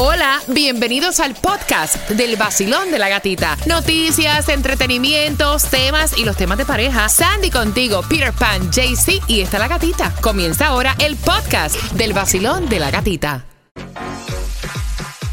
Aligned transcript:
Hola, 0.00 0.40
bienvenidos 0.46 1.18
al 1.18 1.34
podcast 1.34 2.08
del 2.10 2.36
vacilón 2.36 2.92
de 2.92 3.00
la 3.00 3.08
gatita. 3.08 3.56
Noticias, 3.66 4.48
entretenimientos, 4.48 5.64
temas 5.64 6.16
y 6.16 6.24
los 6.24 6.36
temas 6.36 6.56
de 6.56 6.64
pareja. 6.64 7.08
Sandy 7.08 7.50
contigo, 7.50 8.02
Peter 8.08 8.32
Pan, 8.32 8.70
JC 8.70 9.20
y 9.26 9.40
está 9.40 9.58
la 9.58 9.66
gatita. 9.66 10.14
Comienza 10.20 10.68
ahora 10.68 10.94
el 11.00 11.16
podcast 11.16 11.74
del 11.94 12.12
vacilón 12.12 12.68
de 12.68 12.78
la 12.78 12.92
gatita. 12.92 13.44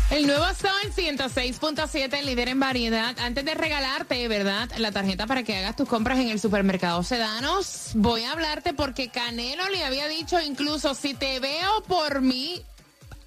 El 0.09 0.25
nuevo 0.25 0.45
Sol 0.45 0.91
106.7, 0.95 2.23
líder 2.23 2.49
en 2.49 2.59
variedad. 2.59 3.15
Antes 3.19 3.45
de 3.45 3.53
regalarte, 3.53 4.27
¿verdad? 4.27 4.67
La 4.79 4.91
tarjeta 4.91 5.27
para 5.27 5.43
que 5.43 5.57
hagas 5.57 5.75
tus 5.75 5.87
compras 5.87 6.17
en 6.17 6.29
el 6.29 6.39
supermercado 6.39 7.03
Sedanos, 7.03 7.91
voy 7.93 8.23
a 8.23 8.31
hablarte 8.31 8.73
porque 8.73 9.09
Canelo 9.09 9.69
le 9.69 9.83
había 9.83 10.07
dicho 10.07 10.41
incluso, 10.41 10.95
si 10.95 11.13
te 11.13 11.39
veo 11.39 11.83
por 11.87 12.21
mí, 12.21 12.63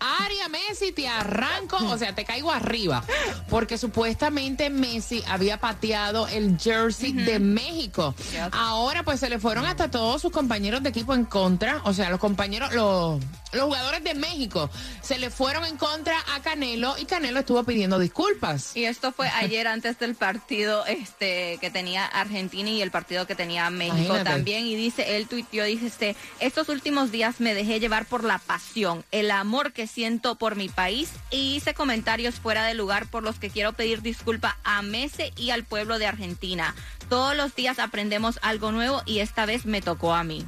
Aria 0.01 0.49
Messi, 0.49 0.93
te 0.93 1.09
arranco, 1.09 1.77
o 1.77 1.99
sea, 1.99 2.15
te 2.15 2.25
caigo 2.25 2.51
arriba. 2.53 3.03
Porque 3.49 3.79
supuestamente 3.79 4.71
Messi 4.71 5.23
había 5.27 5.59
pateado 5.59 6.29
el 6.29 6.59
jersey 6.59 7.13
de 7.13 7.39
México. 7.39 8.15
Ahora, 8.53 9.03
pues 9.03 9.21
se 9.21 9.29
le 9.29 9.39
fueron 9.39 9.65
hasta 9.67 9.91
todos 9.91 10.23
sus 10.23 10.33
compañeros 10.33 10.83
de 10.83 10.91
equipo 10.91 11.15
en 11.15 11.25
contra. 11.25 11.81
O 11.85 11.93
sea, 11.93 12.11
los 12.11 12.21
compañeros, 12.21 12.73
los, 12.73 13.21
los 13.53 13.65
jugadores 13.65 14.05
de 14.05 14.15
México 14.15 14.71
se 15.03 15.19
le 15.19 15.31
fueron 15.31 15.65
en 15.65 15.77
contra 15.77 16.17
a 16.35 16.41
Canelo 16.43 16.97
y 16.99 17.05
Canelo 17.05 17.41
estuvo 17.41 17.65
pidiendo 17.65 17.99
disculpas. 17.99 18.77
Y 18.77 18.85
esto 18.85 19.13
fue 19.13 19.29
ayer 19.29 19.67
antes 19.67 19.99
del 19.99 20.15
partido 20.15 20.85
este 20.87 21.59
que 21.61 21.71
tenía 21.71 22.07
Argentina 22.07 22.69
y 22.71 22.83
el 22.83 22.91
partido 22.91 23.27
que 23.27 23.35
tenía 23.35 23.69
México 23.71 23.97
Imagínate. 23.97 24.31
también. 24.31 24.67
Y 24.67 24.77
dice, 24.77 25.17
él 25.17 25.27
tuiteó, 25.29 25.65
dice, 25.65 25.87
este, 25.87 26.17
estos 26.41 26.69
últimos 26.69 27.11
días 27.11 27.41
me 27.41 27.55
dejé 27.55 27.81
llevar 27.81 28.07
por 28.07 28.25
la 28.25 28.39
pasión, 28.39 29.05
el 29.11 29.31
amor 29.31 29.73
que 29.73 29.87
siento 29.89 30.37
por 30.37 30.55
mi 30.55 30.69
país 30.69 31.11
y 31.31 31.57
hice 31.57 31.75
comentarios 31.75 32.37
fuera 32.37 32.65
de 32.65 32.75
lugar 32.75 33.07
por 33.07 33.23
los 33.25 33.37
que 33.41 33.51
quiero 33.51 33.73
pedir 33.73 34.03
disculpa 34.03 34.57
a 34.63 34.83
Messi 34.83 35.33
y 35.37 35.51
al 35.51 35.65
pueblo 35.65 35.99
de 35.99 36.07
Argentina. 36.07 36.75
Todos 37.09 37.37
los 37.37 37.55
días 37.57 37.79
aprendemos 37.81 38.39
algo 38.43 38.71
nuevo 38.71 39.03
y 39.07 39.19
esta 39.19 39.47
vez 39.47 39.67
me 39.67 39.83
tocó 39.83 40.15
a 40.15 40.23
mí. 40.23 40.45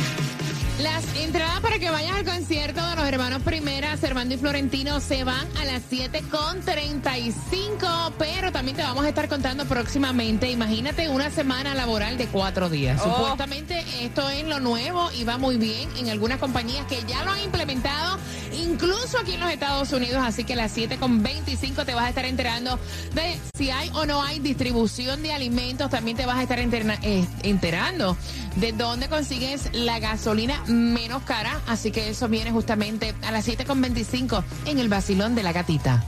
Las 0.79 1.03
entradas 1.15 1.59
para 1.61 1.77
que 1.77 1.91
vayas 1.91 2.17
al 2.17 2.25
concierto 2.25 2.83
de 2.83 2.95
los 2.95 3.05
hermanos 3.05 3.43
Primera, 3.43 3.95
Servando 3.95 4.33
y 4.33 4.39
Florentino, 4.39 4.99
se 5.01 5.23
van 5.23 5.47
a 5.57 5.65
las 5.65 5.83
7.35, 5.91 8.13
pero 8.17 8.51
también 8.51 8.75
te 8.75 8.81
vamos 8.81 9.05
a 9.05 9.09
estar 9.09 9.29
contando 9.29 9.65
próximamente, 9.65 10.49
imagínate 10.49 11.09
una 11.09 11.29
semana 11.29 11.75
laboral 11.75 12.17
de 12.17 12.25
cuatro 12.25 12.71
días. 12.71 12.99
Oh. 13.05 13.17
Supuestamente 13.17 13.85
esto 14.01 14.27
es 14.29 14.45
lo 14.45 14.59
nuevo 14.59 15.11
y 15.11 15.23
va 15.23 15.37
muy 15.37 15.57
bien 15.57 15.89
en 15.95 16.09
algunas 16.09 16.39
compañías 16.39 16.87
que 16.87 17.03
ya 17.03 17.23
lo 17.23 17.29
han 17.31 17.41
implementado, 17.41 18.17
incluso 18.53 19.17
aquí 19.19 19.33
en 19.33 19.39
los 19.41 19.51
Estados 19.51 19.91
Unidos, 19.91 20.21
así 20.25 20.43
que 20.43 20.53
a 20.53 20.57
las 20.57 20.75
7.25 20.77 21.85
te 21.85 21.93
vas 21.93 22.05
a 22.05 22.09
estar 22.09 22.25
enterando 22.25 22.79
de 23.13 23.37
si 23.55 23.69
hay 23.71 23.89
o 23.93 24.05
no 24.05 24.21
hay 24.23 24.39
distribución 24.39 25.21
de 25.23 25.33
alimentos, 25.33 25.89
también 25.89 26.17
te 26.17 26.25
vas 26.25 26.37
a 26.37 26.43
estar 26.43 26.59
enterna- 26.59 26.99
eh, 27.03 27.25
enterando 27.43 28.17
de 28.55 28.71
dónde 28.71 29.07
consigues 29.09 29.69
la 29.73 29.99
gasolina 29.99 30.63
menos 30.67 31.23
cara. 31.23 31.61
Así 31.67 31.91
que 31.91 32.09
eso 32.09 32.27
viene 32.27 32.51
justamente 32.51 33.13
a 33.23 33.31
las 33.31 33.47
7.25 33.47 34.43
en 34.65 34.79
el 34.79 34.89
vacilón 34.89 35.35
de 35.35 35.43
la 35.43 35.51
gatita. 35.53 36.03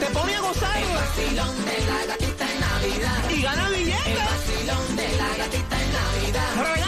Te 0.00 0.06
pone 0.06 0.34
a 0.34 0.40
gozar. 0.40 0.76
El 0.82 0.88
vacilón 0.94 1.64
de 1.64 1.86
la 1.86 2.06
gatita 2.06 2.44
en 2.52 2.60
Navidad. 2.60 3.30
Y 3.30 3.42
gana 3.42 3.68
billetes. 3.70 4.06
El 4.06 4.16
vacilón 4.18 4.96
de 4.96 5.16
la 5.16 5.36
gatita 5.36 5.82
en 5.82 5.92
Navidad. 5.92 6.81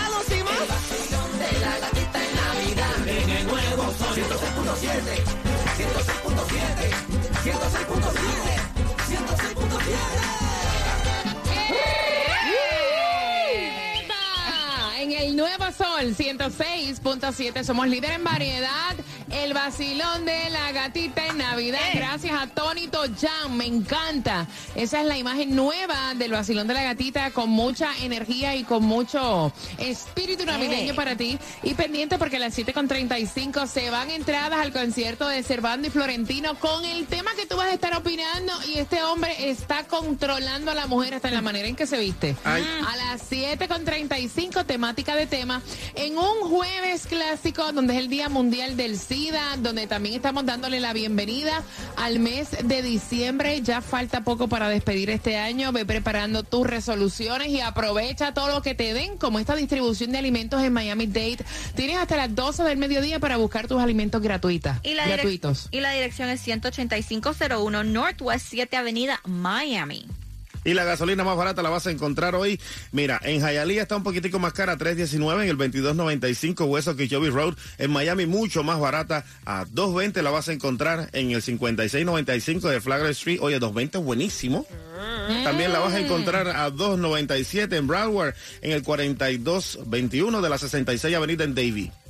En 14.98 15.12
el 15.12 15.36
Nuevo 15.36 15.64
Sol 15.76 16.16
106.7 16.16 17.62
somos 17.62 17.86
líder 17.88 18.12
en 18.12 18.24
variedad. 18.24 18.96
El 19.34 19.52
vacilón 19.52 20.24
de 20.24 20.48
la 20.50 20.70
gatita 20.70 21.26
en 21.26 21.38
Navidad. 21.38 21.80
Gracias 21.92 22.40
a 22.40 22.46
Tony 22.46 22.86
Toyan. 22.86 23.56
Me 23.56 23.66
encanta. 23.66 24.46
Esa 24.76 25.00
es 25.00 25.06
la 25.06 25.18
imagen 25.18 25.56
nueva 25.56 26.14
del 26.14 26.30
vacilón 26.30 26.68
de 26.68 26.74
la 26.74 26.82
gatita 26.82 27.32
con 27.32 27.50
mucha 27.50 27.96
energía 27.98 28.54
y 28.54 28.62
con 28.62 28.84
mucho 28.84 29.52
espíritu 29.78 30.46
navideño 30.46 30.94
para 30.94 31.16
ti. 31.16 31.38
Y 31.64 31.74
pendiente 31.74 32.16
porque 32.16 32.36
a 32.36 32.38
las 32.38 32.56
7.35 32.56 33.66
se 33.66 33.90
van 33.90 34.10
entradas 34.10 34.60
al 34.60 34.72
concierto 34.72 35.26
de 35.26 35.42
Cervando 35.42 35.88
y 35.88 35.90
Florentino 35.90 36.54
con 36.60 36.84
el 36.84 37.06
tema 37.06 37.32
que 37.34 37.46
tú 37.46 37.56
vas 37.56 37.68
a 37.68 37.74
estar 37.74 37.96
opinando. 37.96 38.52
Y 38.68 38.78
este 38.78 39.02
hombre 39.02 39.50
está 39.50 39.84
controlando 39.84 40.70
a 40.70 40.74
la 40.74 40.86
mujer 40.86 41.14
hasta 41.14 41.28
en 41.28 41.34
la 41.34 41.42
manera 41.42 41.66
en 41.66 41.74
que 41.74 41.86
se 41.86 41.98
viste. 41.98 42.36
A 42.44 42.58
las 42.58 43.30
7.35, 43.30 44.64
temática 44.64 45.16
de 45.16 45.26
tema, 45.26 45.60
en 45.96 46.16
un 46.18 46.48
jueves 46.48 47.06
clásico 47.06 47.72
donde 47.72 47.94
es 47.94 47.98
el 47.98 48.08
Día 48.08 48.28
Mundial 48.28 48.76
del 48.76 48.96
Donde 49.58 49.86
también 49.86 50.16
estamos 50.16 50.44
dándole 50.44 50.80
la 50.80 50.92
bienvenida 50.92 51.62
al 51.96 52.18
mes 52.18 52.48
de 52.62 52.82
diciembre. 52.82 53.62
Ya 53.62 53.80
falta 53.80 54.22
poco 54.22 54.48
para 54.48 54.68
despedir 54.68 55.08
este 55.08 55.38
año. 55.38 55.72
Ve 55.72 55.86
preparando 55.86 56.42
tus 56.42 56.66
resoluciones 56.66 57.48
y 57.48 57.60
aprovecha 57.60 58.34
todo 58.34 58.48
lo 58.48 58.60
que 58.60 58.74
te 58.74 58.92
den, 58.92 59.16
como 59.16 59.38
esta 59.38 59.56
distribución 59.56 60.12
de 60.12 60.18
alimentos 60.18 60.62
en 60.62 60.74
Miami 60.74 61.06
Date. 61.06 61.38
Tienes 61.74 61.96
hasta 61.96 62.16
las 62.16 62.34
12 62.34 62.64
del 62.64 62.76
mediodía 62.76 63.18
para 63.18 63.38
buscar 63.38 63.66
tus 63.66 63.80
alimentos 63.80 64.20
gratuitas, 64.20 64.80
Y 64.82 64.92
la, 64.92 65.06
gratuitos. 65.06 65.68
y 65.70 65.80
la 65.80 65.92
dirección 65.92 66.28
es 66.28 66.42
18501 66.42 67.82
Northwest 67.84 68.46
7 68.50 68.76
Avenida, 68.76 69.20
Miami. 69.24 70.04
Y 70.64 70.74
la 70.74 70.84
gasolina 70.84 71.24
más 71.24 71.36
barata 71.36 71.62
la 71.62 71.70
vas 71.70 71.86
a 71.86 71.90
encontrar 71.90 72.34
hoy. 72.34 72.60
Mira, 72.92 73.20
en 73.22 73.40
Hialeah 73.40 73.82
está 73.82 73.96
un 73.96 74.02
poquitico 74.02 74.38
más 74.38 74.52
cara, 74.52 74.76
3.19 74.76 75.42
en 75.42 75.48
el 75.48 75.58
22.95 75.58 76.66
Hueso 76.66 76.96
Kichobi 76.96 77.28
Road. 77.28 77.54
En 77.78 77.90
Miami 77.90 78.26
mucho 78.26 78.62
más 78.62 78.80
barata, 78.80 79.24
a 79.44 79.64
2.20 79.66 80.22
la 80.22 80.30
vas 80.30 80.48
a 80.48 80.52
encontrar 80.52 81.10
en 81.12 81.32
el 81.32 81.42
56.95 81.42 82.68
de 82.68 82.80
Flagler 82.80 83.10
Street. 83.10 83.38
Oye, 83.40 83.60
2.20 83.60 83.98
es 83.98 84.04
buenísimo. 84.04 84.66
También 85.44 85.72
la 85.72 85.80
vas 85.80 85.94
a 85.94 86.00
encontrar 86.00 86.48
a 86.48 86.70
2.97 86.70 87.76
en 87.76 87.86
Broward, 87.86 88.34
en 88.62 88.72
el 88.72 88.82
42.21 88.82 90.40
de 90.40 90.48
la 90.48 90.58
66 90.58 91.14
Avenida 91.14 91.44
en 91.44 91.54
Davie. 91.54 92.03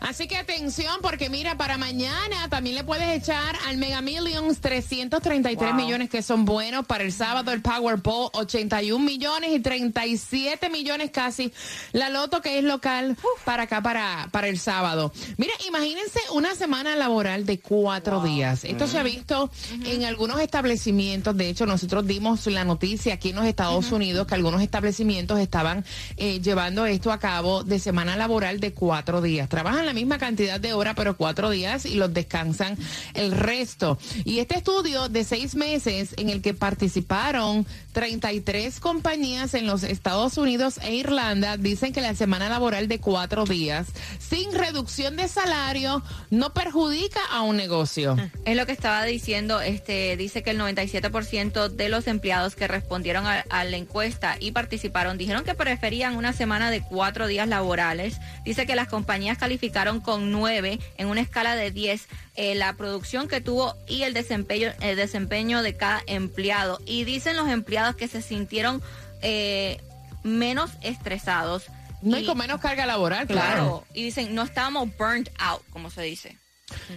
Así 0.00 0.26
que 0.26 0.36
atención, 0.36 0.98
porque 1.02 1.28
mira, 1.28 1.56
para 1.56 1.76
mañana 1.76 2.48
también 2.48 2.74
le 2.74 2.84
puedes 2.84 3.08
echar 3.10 3.56
al 3.66 3.76
Mega 3.76 4.00
Millions 4.00 4.60
333 4.60 5.74
millones 5.74 6.08
que 6.08 6.22
son 6.22 6.44
buenos. 6.44 6.86
Para 6.86 7.04
el 7.04 7.12
sábado 7.12 7.52
el 7.52 7.60
Powerball 7.60 8.30
81 8.32 9.04
millones 9.04 9.50
y 9.52 9.60
37 9.60 10.70
millones 10.70 11.10
casi. 11.10 11.52
La 11.92 12.08
Loto 12.08 12.40
que 12.40 12.58
es 12.58 12.64
local 12.64 13.16
para 13.44 13.64
acá, 13.64 13.82
para, 13.82 14.28
para 14.30 14.48
el 14.48 14.58
sábado. 14.58 15.12
Mira, 15.36 15.52
imagínense 15.68 16.20
una 16.32 16.54
semana 16.54 16.96
laboral 16.96 17.44
de 17.44 17.60
cuatro 17.60 18.22
días. 18.22 18.64
Esto 18.64 18.86
se 18.86 18.98
ha 18.98 19.02
visto 19.02 19.50
en 19.84 20.04
algunos 20.04 20.40
establecimientos. 20.40 21.36
De 21.36 21.48
hecho, 21.48 21.66
nosotros 21.66 22.06
dimos 22.06 22.46
la 22.46 22.64
noticia 22.64 23.14
aquí 23.14 23.30
en 23.30 23.36
los 23.36 23.44
Estados 23.44 23.92
Unidos 23.92 24.26
que 24.26 24.34
algunos 24.34 24.62
establecimientos 24.62 25.38
estaban 25.38 25.84
eh, 26.16 26.40
llevando 26.40 26.86
esto 26.86 27.12
a 27.12 27.18
cabo 27.18 27.64
de 27.64 27.78
semana 27.78 28.16
laboral 28.16 28.60
de 28.60 28.72
cuatro 28.72 29.20
días. 29.20 29.48
Trabajan 29.48 29.89
la 29.90 29.94
misma 29.94 30.18
cantidad 30.18 30.60
de 30.60 30.72
horas, 30.72 30.94
pero 30.96 31.16
cuatro 31.16 31.50
días 31.50 31.84
y 31.84 31.96
los 31.96 32.14
descansan 32.14 32.78
el 33.14 33.32
resto. 33.32 33.98
Y 34.24 34.38
este 34.38 34.56
estudio 34.56 35.08
de 35.08 35.24
seis 35.24 35.56
meses 35.56 36.14
en 36.16 36.28
el 36.28 36.42
que 36.42 36.54
participaron 36.54 37.66
33 37.92 38.78
compañías 38.78 39.54
en 39.54 39.66
los 39.66 39.82
Estados 39.82 40.38
Unidos 40.38 40.78
e 40.84 40.94
Irlanda 40.94 41.56
dicen 41.56 41.92
que 41.92 42.00
la 42.00 42.14
semana 42.14 42.48
laboral 42.48 42.86
de 42.86 43.00
cuatro 43.00 43.46
días 43.46 43.88
sin 44.20 44.52
reducción 44.54 45.16
de 45.16 45.26
salario 45.26 46.04
no 46.30 46.54
perjudica 46.54 47.18
a 47.32 47.42
un 47.42 47.56
negocio. 47.56 48.16
Es 48.44 48.56
lo 48.56 48.66
que 48.66 48.72
estaba 48.72 49.02
diciendo, 49.04 49.60
este, 49.60 50.16
dice 50.16 50.44
que 50.44 50.50
el 50.50 50.60
97% 50.60 51.68
de 51.68 51.88
los 51.88 52.06
empleados 52.06 52.54
que 52.54 52.68
respondieron 52.68 53.26
a, 53.26 53.44
a 53.50 53.64
la 53.64 53.76
encuesta 53.76 54.36
y 54.38 54.52
participaron 54.52 55.18
dijeron 55.18 55.42
que 55.42 55.54
preferían 55.54 56.14
una 56.16 56.32
semana 56.32 56.70
de 56.70 56.80
cuatro 56.80 57.26
días 57.26 57.48
laborales. 57.48 58.18
Dice 58.44 58.66
que 58.66 58.76
las 58.76 58.86
compañías 58.86 59.36
calificaron 59.80 60.00
con 60.00 60.30
nueve 60.30 60.78
en 60.98 61.08
una 61.08 61.20
escala 61.22 61.56
de 61.56 61.70
10 61.70 62.06
eh, 62.36 62.54
la 62.54 62.74
producción 62.74 63.28
que 63.28 63.40
tuvo 63.40 63.74
y 63.88 64.02
el 64.02 64.12
desempeño, 64.14 64.72
el 64.80 64.96
desempeño 64.96 65.62
de 65.62 65.76
cada 65.76 66.02
empleado. 66.06 66.80
Y 66.86 67.04
dicen 67.04 67.36
los 67.36 67.48
empleados 67.48 67.96
que 67.96 68.06
se 68.08 68.20
sintieron 68.22 68.82
eh, 69.22 69.80
menos 70.22 70.70
estresados. 70.82 71.64
No 72.02 72.18
y- 72.18 72.26
con 72.26 72.36
menos 72.38 72.60
carga 72.60 72.84
laboral, 72.86 73.26
claro. 73.26 73.50
Claro. 73.50 73.84
Y 73.94 74.04
dicen, 74.04 74.34
no 74.34 74.42
estábamos 74.42 74.88
burnt 74.98 75.28
out, 75.38 75.62
como 75.70 75.90
se 75.90 76.02
dice. 76.02 76.36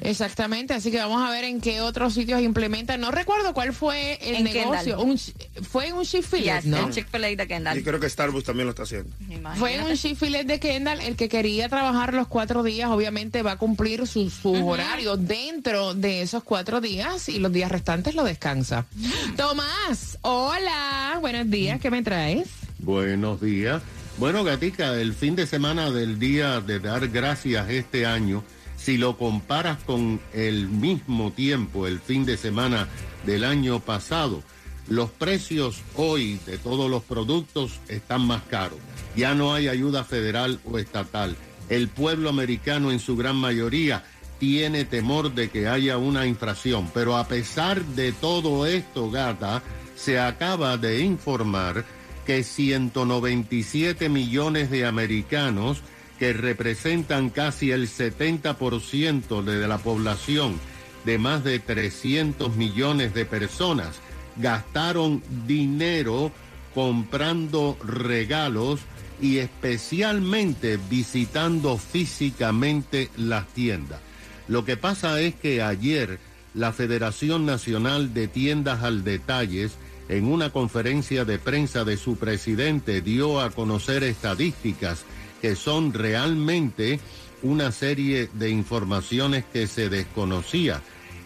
Exactamente, 0.02 0.74
así 0.74 0.92
que 0.92 0.98
vamos 0.98 1.22
a 1.28 1.32
ver 1.32 1.44
en 1.44 1.62
qué 1.62 1.82
otros 1.82 2.14
sitios 2.14 2.42
implementan. 2.42 3.00
No 3.02 3.12
recuerdo 3.12 3.54
cuál 3.54 3.74
fue 3.74 4.20
el 4.22 4.36
En 4.36 4.44
negocio. 4.44 5.00
Un, 5.00 5.20
fue 5.70 5.94
un 5.94 6.04
Chick-fil-A, 6.04 6.62
Yes, 6.62 6.66
¿no? 6.66 6.90
Chick-fil-A 6.92 7.36
de 7.36 7.48
Kendall. 7.48 7.78
Y 7.78 7.84
creo 7.84 8.00
que 8.00 8.10
Starbucks 8.10 8.46
también 8.46 8.68
lo 8.68 8.72
está 8.72 8.84
haciendo. 8.84 9.16
Imagínate. 9.22 9.60
Fue 9.60 9.80
un 9.80 9.96
Chick-fil-A 9.96 10.44
de 10.44 10.60
Kendall 10.60 11.02
el 11.02 11.16
que 11.16 11.30
quería 11.30 11.70
trabajar 11.70 12.14
los 12.14 12.28
cuatro 12.28 12.64
días, 12.64 12.90
obviamente 12.90 13.42
va 13.42 13.54
a 13.54 13.58
cumplir 13.58 14.08
su, 14.08 14.30
su 14.30 14.54
horario 14.68 15.18
dentro 15.18 15.94
de 15.94 16.22
esos 16.22 16.44
cuatro 16.44 16.82
días 16.82 17.30
y 17.30 17.40
los 17.40 17.52
días 17.52 17.72
restantes 17.72 18.16
lo 18.16 18.24
descansa. 18.24 18.86
Tomás, 19.36 20.18
hola, 20.22 21.18
buenos 21.22 21.50
días, 21.50 21.80
¿qué 21.80 21.90
me 21.90 22.04
traes? 22.04 22.48
Buenos 22.80 23.42
días. 23.42 23.82
Bueno, 24.18 24.44
Gatica, 24.44 24.94
el 25.00 25.14
fin 25.14 25.36
de 25.36 25.48
semana 25.48 25.90
del 25.90 26.20
Día 26.20 26.62
de 26.62 26.80
Dar 26.80 27.08
Gracias 27.08 27.70
este 27.70 28.06
año, 28.06 28.44
si 28.84 28.98
lo 28.98 29.18
comparas 29.18 29.78
con 29.86 30.20
el 30.34 30.68
mismo 30.68 31.32
tiempo, 31.32 31.88
el 31.88 32.00
fin 32.02 32.26
de 32.26 32.36
semana 32.36 32.90
del 33.26 33.46
año 33.46 33.80
pasado, 33.80 34.44
los 34.90 35.10
precios 35.10 35.82
hoy 35.96 36.38
de 36.46 36.58
todos 36.58 36.92
los 36.92 37.02
productos 37.04 37.80
están 37.88 38.28
más 38.28 38.44
caros. 38.44 38.80
Ya 39.16 39.36
no 39.36 39.54
hay 39.54 39.70
ayuda 39.70 40.04
federal 40.04 40.60
o 40.66 40.80
estatal. 40.80 41.38
El 41.70 41.88
pueblo 41.88 42.28
americano 42.28 42.92
en 42.92 43.00
su 43.00 43.16
gran 43.16 43.38
mayoría 43.38 44.04
tiene 44.38 44.84
temor 44.84 45.34
de 45.34 45.50
que 45.50 45.70
haya 45.70 45.98
una 45.98 46.28
infracción. 46.28 46.92
Pero 46.94 47.16
a 47.16 47.26
pesar 47.26 47.86
de 47.86 48.12
todo 48.12 48.66
esto, 48.66 49.10
gata, 49.10 49.64
se 49.96 50.20
acaba 50.20 50.76
de 50.76 51.00
informar 51.00 51.86
que 52.26 52.44
197 52.44 54.10
millones 54.10 54.70
de 54.70 54.86
americanos, 54.86 55.82
que 56.24 56.32
representan 56.32 57.30
casi 57.30 57.72
el 57.72 57.90
70% 57.90 59.44
de 59.44 59.68
la 59.68 59.78
población 59.78 60.58
de 61.04 61.18
más 61.18 61.44
de 61.44 61.60
300 61.60 62.56
millones 62.56 63.14
de 63.14 63.26
personas, 63.26 64.00
gastaron 64.38 65.22
dinero 65.46 66.32
comprando 66.74 67.78
regalos 67.86 68.80
y 69.22 69.40
especialmente 69.40 70.80
visitando 70.90 71.78
físicamente 71.78 73.10
las 73.18 73.46
tiendas. 73.48 74.00
Lo 74.48 74.64
que 74.64 74.78
pasa 74.78 75.20
es 75.20 75.36
que 75.36 75.62
ayer 75.62 76.20
la 76.54 76.72
Federación 76.72 77.46
Nacional 77.46 78.14
de 78.14 78.30
Tiendas 78.30 78.82
al 78.82 79.04
Detalles, 79.04 79.74
en 80.08 80.32
una 80.32 80.52
conferencia 80.52 81.26
de 81.26 81.38
prensa 81.38 81.84
de 81.84 81.98
su 81.98 82.16
presidente, 82.16 83.02
dio 83.02 83.42
a 83.42 83.50
conocer 83.50 84.06
estadísticas 84.06 85.04
que 85.44 85.58
son 85.58 85.92
realmente 85.94 87.02
una 87.42 87.74
serie 87.74 88.30
de 88.32 88.50
informaciones 88.50 89.44
que 89.52 89.68
se 89.68 89.90
desconocía 89.90 90.82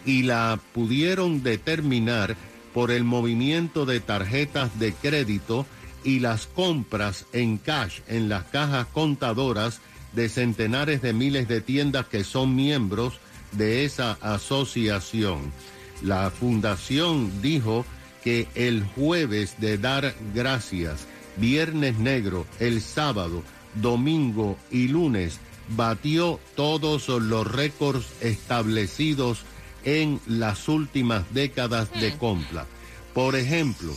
y 0.08 0.24
la 0.24 0.60
pudieron 0.74 1.44
determinar 1.44 2.36
por 2.74 2.90
el 2.90 3.04
movimiento 3.04 3.86
de 3.86 4.00
tarjetas 4.00 4.80
de 4.80 4.92
crédito 4.94 5.68
y 6.04 6.18
las 6.20 6.48
compras 6.48 7.28
en 7.32 7.60
cash 7.60 8.00
en 8.08 8.28
las 8.28 8.46
cajas 8.46 8.88
contadoras 8.88 9.82
de 10.14 10.30
centenares 10.30 11.04
de 11.04 11.14
miles 11.14 11.48
de 11.48 11.62
tiendas 11.62 12.08
que 12.08 12.24
son 12.24 12.56
miembros 12.56 13.20
de 13.52 13.86
esa 13.86 14.14
asociación. 14.22 15.54
La 16.02 16.32
fundación 16.32 17.40
dijo 17.44 17.86
que 18.24 18.48
el 18.56 18.84
jueves 18.84 19.60
de 19.60 19.78
dar 19.78 20.16
gracias, 20.34 21.06
viernes 21.38 22.00
negro, 22.00 22.48
el 22.60 22.82
sábado, 22.82 23.44
domingo 23.82 24.58
y 24.72 24.88
lunes 24.88 25.40
batió 25.76 26.40
todos 26.56 27.10
los 27.10 27.50
récords 27.50 28.08
establecidos 28.22 29.44
en 29.84 30.20
las 30.28 30.68
últimas 30.68 31.34
décadas 31.34 31.92
de 32.00 32.18
compra. 32.18 32.66
Por 33.14 33.36
ejemplo, 33.36 33.94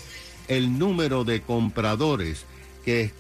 el 0.49 0.79
número 0.79 1.25
de 1.25 1.43
compradores 1.43 2.44
que, 2.85 3.12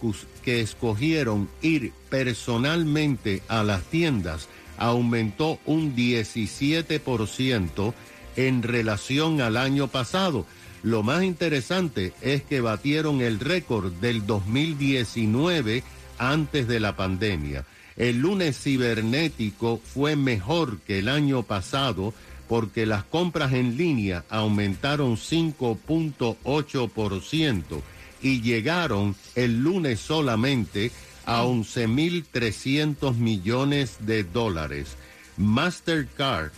que 0.44 0.60
escogieron 0.60 1.48
ir 1.62 1.92
personalmente 2.08 3.42
a 3.48 3.62
las 3.62 3.82
tiendas 3.84 4.48
aumentó 4.78 5.58
un 5.66 5.94
17% 5.94 7.94
en 8.36 8.62
relación 8.62 9.40
al 9.40 9.56
año 9.56 9.88
pasado. 9.88 10.46
Lo 10.82 11.02
más 11.02 11.24
interesante 11.24 12.14
es 12.22 12.42
que 12.42 12.60
batieron 12.60 13.20
el 13.20 13.38
récord 13.38 13.92
del 13.94 14.26
2019 14.26 15.82
antes 16.20 16.68
de 16.68 16.78
la 16.78 16.94
pandemia. 16.94 17.64
El 17.96 18.18
lunes 18.18 18.62
cibernético 18.62 19.80
fue 19.82 20.14
mejor 20.14 20.78
que 20.80 21.00
el 21.00 21.08
año 21.08 21.42
pasado 21.42 22.14
porque 22.46 22.86
las 22.86 23.02
compras 23.04 23.52
en 23.52 23.76
línea 23.76 24.24
aumentaron 24.28 25.16
5.8% 25.16 27.82
y 28.22 28.42
llegaron 28.42 29.16
el 29.34 29.62
lunes 29.62 29.98
solamente 30.00 30.92
a 31.26 31.42
11.300 31.42 33.16
millones 33.16 33.96
de 34.00 34.24
dólares. 34.24 34.96
Mastercard 35.36 36.50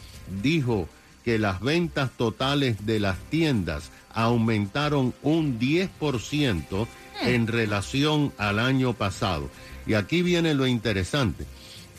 dijo 0.42 0.88
que 1.25 1.38
las 1.38 1.60
ventas 1.60 2.10
totales 2.16 2.84
de 2.84 2.98
las 2.98 3.18
tiendas 3.30 3.90
aumentaron 4.12 5.14
un 5.22 5.58
10% 5.58 6.87
en 7.21 7.47
relación 7.47 8.33
al 8.38 8.59
año 8.59 8.95
pasado. 8.95 9.50
Y 9.87 9.95
aquí 9.95 10.23
viene 10.23 10.54
lo 10.54 10.66
interesante. 10.66 11.45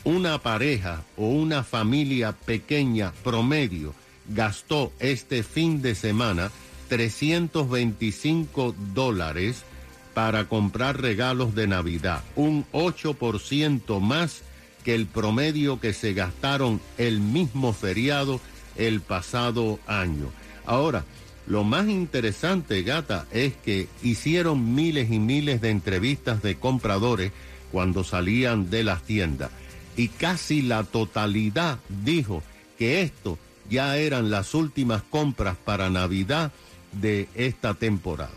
Una 0.04 0.38
pareja 0.38 1.02
o 1.16 1.28
una 1.28 1.64
familia 1.64 2.32
pequeña 2.32 3.12
promedio 3.22 3.94
gastó 4.28 4.92
este 4.98 5.42
fin 5.42 5.80
de 5.82 5.94
semana 5.94 6.50
325 6.88 8.74
dólares 8.92 9.64
para 10.12 10.44
comprar 10.44 11.00
regalos 11.00 11.54
de 11.54 11.66
Navidad, 11.66 12.22
un 12.36 12.64
8% 12.72 14.00
más 14.00 14.42
que 14.84 14.94
el 14.94 15.06
promedio 15.06 15.80
que 15.80 15.92
se 15.92 16.12
gastaron 16.12 16.80
el 16.98 17.20
mismo 17.20 17.72
feriado 17.72 18.40
el 18.76 19.00
pasado 19.00 19.78
año. 19.86 20.30
Ahora, 20.66 21.04
lo 21.46 21.64
más 21.64 21.88
interesante, 21.88 22.82
gata, 22.82 23.26
es 23.30 23.54
que 23.54 23.88
hicieron 24.02 24.74
miles 24.74 25.10
y 25.10 25.18
miles 25.18 25.60
de 25.60 25.70
entrevistas 25.70 26.42
de 26.42 26.56
compradores 26.56 27.32
cuando 27.70 28.04
salían 28.04 28.70
de 28.70 28.84
las 28.84 29.02
tiendas 29.02 29.50
y 29.96 30.08
casi 30.08 30.62
la 30.62 30.84
totalidad 30.84 31.78
dijo 31.88 32.42
que 32.78 33.02
esto 33.02 33.38
ya 33.70 33.96
eran 33.96 34.30
las 34.30 34.54
últimas 34.54 35.02
compras 35.02 35.56
para 35.56 35.90
Navidad 35.90 36.52
de 36.92 37.28
esta 37.34 37.74
temporada. 37.74 38.30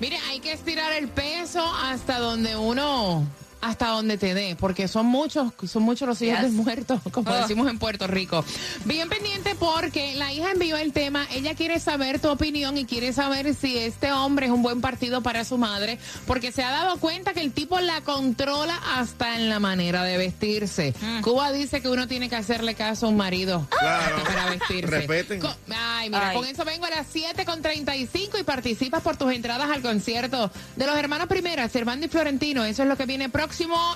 Mire, 0.00 0.18
hay 0.28 0.40
que 0.40 0.52
estirar 0.52 0.92
el 0.92 1.08
peso 1.08 1.64
hasta 1.82 2.18
donde 2.18 2.56
uno 2.56 3.26
hasta 3.60 3.88
donde 3.88 4.18
te 4.18 4.34
dé, 4.34 4.56
porque 4.58 4.86
son 4.88 5.06
muchos, 5.06 5.52
son 5.68 5.82
muchos 5.82 6.06
los 6.08 6.22
hijos 6.22 6.40
Yes. 6.40 6.50
de 6.56 6.62
muertos, 6.62 7.00
como 7.10 7.30
Oh. 7.30 7.34
decimos 7.34 7.68
en 7.68 7.78
Puerto 7.78 8.06
Rico. 8.06 8.44
Bien 8.84 9.08
pendiente 9.08 9.54
porque 9.58 10.14
la 10.14 10.32
hija 10.32 10.52
envió 10.52 10.76
el 10.76 10.92
tema, 10.92 11.26
ella 11.32 11.54
quiere 11.54 11.80
saber 11.80 12.20
tu 12.20 12.28
opinión 12.28 12.78
y 12.78 12.84
quiere 12.84 13.12
saber 13.12 13.54
si 13.54 13.76
este 13.76 14.12
hombre 14.12 14.46
es 14.46 14.52
un 14.52 14.62
buen 14.62 14.80
partido 14.80 15.22
para 15.22 15.44
su 15.44 15.58
madre, 15.58 15.98
porque 16.26 16.52
se 16.52 16.62
ha 16.62 16.70
dado 16.70 16.98
cuenta 16.98 17.32
que 17.34 17.40
el 17.40 17.52
tipo 17.52 17.80
la 17.80 18.00
controla 18.02 18.78
hasta 18.96 19.34
en 19.36 19.48
la 19.48 19.58
manera 19.58 20.04
de 20.04 20.16
vestirse. 20.18 20.94
Mm. 21.00 21.22
Cuba 21.22 21.50
dice 21.50 21.80
que 21.82 21.88
uno 21.88 22.06
tiene 22.06 22.28
que 22.28 22.36
hacerle 22.36 22.74
caso 22.76 23.06
a 23.06 23.08
un 23.08 23.16
marido 23.16 23.66
Claro. 23.70 24.22
para 24.24 24.50
vestirse. 24.50 24.86
Respeten. 24.86 25.40
Co- 25.40 25.54
Ay, 25.74 26.10
mira, 26.10 26.28
Ay. 26.30 26.36
con 26.36 26.46
eso 26.46 26.64
vengo 26.64 26.84
a 26.86 26.90
las 26.90 27.06
7 27.10 27.44
con 27.44 27.60
35 27.60 28.38
y 28.38 28.44
participas 28.44 29.02
por 29.02 29.16
tus 29.16 29.32
entradas 29.32 29.68
al 29.70 29.82
concierto 29.82 30.50
de 30.76 30.86
los 30.86 30.96
hermanos 30.96 31.26
Primera, 31.26 31.68
Servando 31.68 32.06
y 32.06 32.08
Florentino. 32.08 32.64
Eso 32.64 32.82
es 32.84 32.88
lo 32.88 32.96
que 32.96 33.04
viene 33.04 33.28
próximo 33.28 33.47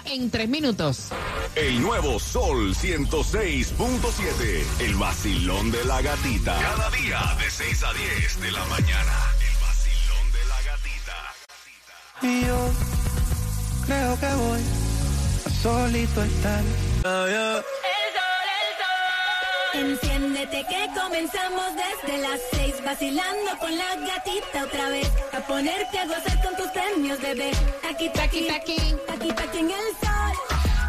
en 0.06 0.30
tres 0.30 0.48
minutos. 0.48 1.08
El 1.54 1.82
nuevo 1.82 2.18
Sol 2.18 2.74
106.7. 2.74 4.64
El 4.80 4.94
vacilón 4.94 5.70
de 5.70 5.84
la 5.84 6.00
gatita. 6.00 6.58
Cada 6.58 6.90
día 6.90 7.20
de 7.38 7.50
6 7.50 7.84
a 7.84 7.92
10 7.92 8.40
de 8.40 8.52
la 8.52 8.64
mañana. 8.64 9.12
El 9.40 9.56
vacilón 9.60 10.32
de 10.32 10.44
la 10.48 10.62
gatita. 10.62 11.16
Y 12.22 12.46
yo 12.46 12.70
creo 13.86 14.20
que 14.20 14.34
voy 14.34 14.60
a 15.46 15.50
solito 15.62 16.22
estar. 16.22 16.64
Enciéndete 19.74 20.66
que 20.68 21.00
comenzamos 21.00 21.64
desde 21.74 22.18
las 22.18 22.40
seis 22.50 22.74
vacilando 22.84 23.58
con 23.58 23.76
la 23.76 23.96
gatita 23.96 24.64
otra 24.64 24.90
vez 24.90 25.10
a 25.32 25.40
ponerte 25.46 25.98
a 25.98 26.06
gozar 26.06 26.42
con 26.44 26.56
tus 26.56 26.66
premios 26.72 27.18
bebé 27.22 27.50
aquí 27.88 28.10
taqui 28.10 28.46
taqui. 28.46 28.76
aquí 29.08 29.28
taqui 29.32 29.58
en 29.58 29.70
el 29.70 29.86
sol 30.02 30.32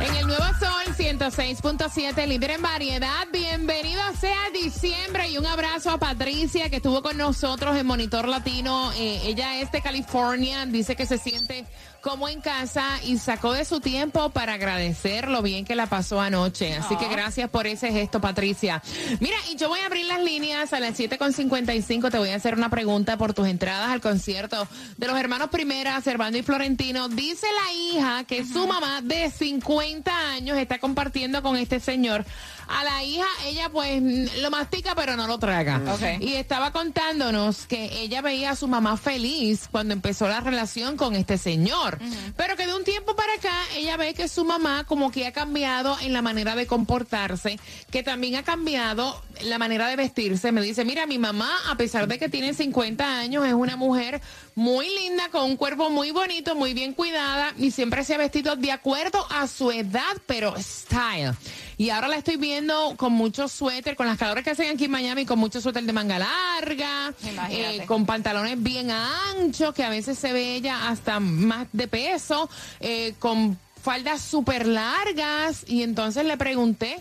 En 0.02 0.16
el 0.18 0.28
Nuevo 0.28 0.44
Sol 0.60 0.96
106.7, 0.98 2.28
líder 2.28 2.52
en 2.52 2.62
variedad. 2.62 3.25
Bienvenido 3.32 4.02
sea 4.20 4.50
diciembre 4.54 5.30
y 5.30 5.38
un 5.38 5.46
abrazo 5.46 5.92
a 5.92 5.98
Patricia 5.98 6.70
que 6.70 6.78
estuvo 6.78 7.02
con 7.02 7.16
nosotros 7.18 7.78
en 7.78 7.86
Monitor 7.86 8.28
Latino. 8.28 8.92
Eh, 8.98 9.22
ella 9.24 9.62
es 9.62 9.72
de 9.72 9.82
California, 9.82 10.66
dice 10.66 10.98
que 10.98 11.06
se 11.06 11.18
siente 11.18 11.66
como 12.04 12.28
en 12.28 12.42
casa 12.42 13.00
y 13.06 13.18
sacó 13.18 13.54
de 13.54 13.64
su 13.64 13.80
tiempo 13.80 14.30
para 14.30 14.56
agradecer 14.56 15.30
lo 15.30 15.42
bien 15.42 15.64
que 15.64 15.74
la 15.74 15.88
pasó 15.88 16.20
anoche. 16.20 16.76
Así 16.76 16.98
que 16.98 17.08
gracias 17.08 17.50
por 17.50 17.66
ese 17.66 17.92
gesto, 17.92 18.20
Patricia. 18.20 18.84
Mira, 19.22 19.38
y 19.50 19.56
yo 19.56 19.70
voy 19.70 19.80
a 19.80 19.86
abrir 19.86 20.06
las 20.06 20.22
líneas 20.22 20.74
a 20.74 20.82
las 20.82 21.00
7.55. 21.00 22.12
Te 22.12 22.18
voy 22.18 22.30
a 22.30 22.36
hacer 22.36 22.56
una 22.56 22.70
pregunta 22.70 23.16
por 23.16 23.34
tus 23.34 23.48
entradas 23.48 23.90
al 23.90 24.02
concierto 24.02 24.68
de 24.98 25.08
los 25.08 25.18
hermanos 25.18 25.50
Primera, 25.50 26.00
Servando 26.02 26.38
y 26.38 26.44
Florentino. 26.44 27.08
Dice 27.08 27.48
la 27.48 27.74
hija 27.74 28.24
que 28.26 28.46
su 28.46 28.68
mamá 28.68 29.02
de 29.02 29.32
50 29.32 30.32
años 30.32 30.58
está 30.58 30.80
compartiendo 30.80 31.42
con 31.42 31.56
este 31.56 31.80
señor. 31.80 32.26
A 32.67 32.84
la 32.84 33.03
hija, 33.03 33.25
ella 33.46 33.70
pues 33.70 34.01
mm, 34.01 34.41
lo 34.41 34.51
mastica 34.51 34.96
pero 34.96 35.15
no 35.15 35.27
lo 35.27 35.38
traga. 35.39 35.82
Ok. 35.93 36.22
Y 36.22 36.36
estaba 36.36 36.72
contándonos 36.72 37.65
que 37.65 38.01
ella 38.01 38.22
veía 38.22 38.51
a 38.51 38.55
su 38.55 38.67
mamá 38.67 38.98
feliz 38.98 39.67
cuando 39.72 39.93
empezó 39.93 40.27
la 40.27 40.39
relación 40.39 40.98
con 40.98 41.15
este 41.15 41.38
señor. 41.38 42.00
Pero 42.36 42.55
que 42.55 42.67
de 42.67 42.75
un 42.75 42.84
tiempo 42.84 43.15
para 43.15 43.34
acá 43.34 43.53
ella 43.75 43.98
ve 43.98 44.13
que 44.13 44.27
su 44.27 44.46
mamá 44.46 44.86
como 44.86 45.12
que 45.12 45.27
ha 45.27 45.32
cambiado 45.32 45.98
en 46.01 46.13
la 46.13 46.22
manera 46.22 46.55
de 46.55 46.67
comportarse, 46.67 47.60
que 47.91 48.03
también 48.03 48.36
ha 48.36 48.43
cambiado 48.43 49.22
la 49.41 49.58
manera 49.58 49.88
de 49.88 49.96
vestirse. 49.96 50.51
Me 50.51 50.62
dice, 50.62 50.86
mira, 50.86 51.05
mi 51.05 51.20
mamá, 51.20 51.50
a 51.70 51.75
pesar 51.75 52.08
de 52.08 52.17
que 52.17 52.29
tiene 52.29 52.53
50 52.53 53.20
años, 53.20 53.46
es 53.46 53.53
una 53.53 53.75
mujer 53.75 54.22
muy 54.55 54.88
linda, 54.89 55.29
con 55.29 55.43
un 55.43 55.58
cuerpo 55.58 55.89
muy 55.89 56.12
bonito, 56.12 56.55
muy 56.55 56.74
bien 56.74 56.93
cuidada 56.93 57.53
y 57.58 57.72
siempre 57.72 58.03
se 58.03 58.15
ha 58.15 58.17
vestido 58.17 58.55
de 58.55 58.72
acuerdo 58.72 59.25
a 59.29 59.48
su 59.48 59.72
edad, 59.72 60.01
pero 60.25 60.53
style. 60.60 61.34
Y 61.77 61.89
ahora 61.89 62.08
la 62.08 62.17
estoy 62.17 62.38
viendo 62.38 62.53
con 62.98 63.14
muchos 63.14 63.52
suéter, 63.52 63.96
con 63.96 64.08
las 64.08 64.18
calores 64.18 64.44
que 64.44 64.52
hacen 64.52 64.70
aquí 64.70 64.86
en 64.86 64.92
Miami, 64.92 65.26
con 65.26 65.40
mucho 65.40 65.62
suéter 65.62 65.84
de 65.84 65.94
manga 65.94 66.20
larga, 66.20 67.14
eh, 67.50 67.84
con 67.88 68.06
pantalones 68.06 68.62
bien 68.62 68.92
anchos, 68.92 69.74
que 69.74 69.84
a 69.84 69.90
veces 69.90 70.18
se 70.18 70.34
ve 70.34 70.56
ella 70.56 70.90
hasta 70.90 71.20
más 71.20 71.68
de 71.72 71.88
peso, 71.88 72.50
eh, 72.80 73.14
con 73.20 73.58
faldas 73.82 74.22
súper 74.22 74.68
largas. 74.68 75.66
Y 75.68 75.84
entonces 75.84 76.26
le 76.26 76.38
pregunté 76.38 77.00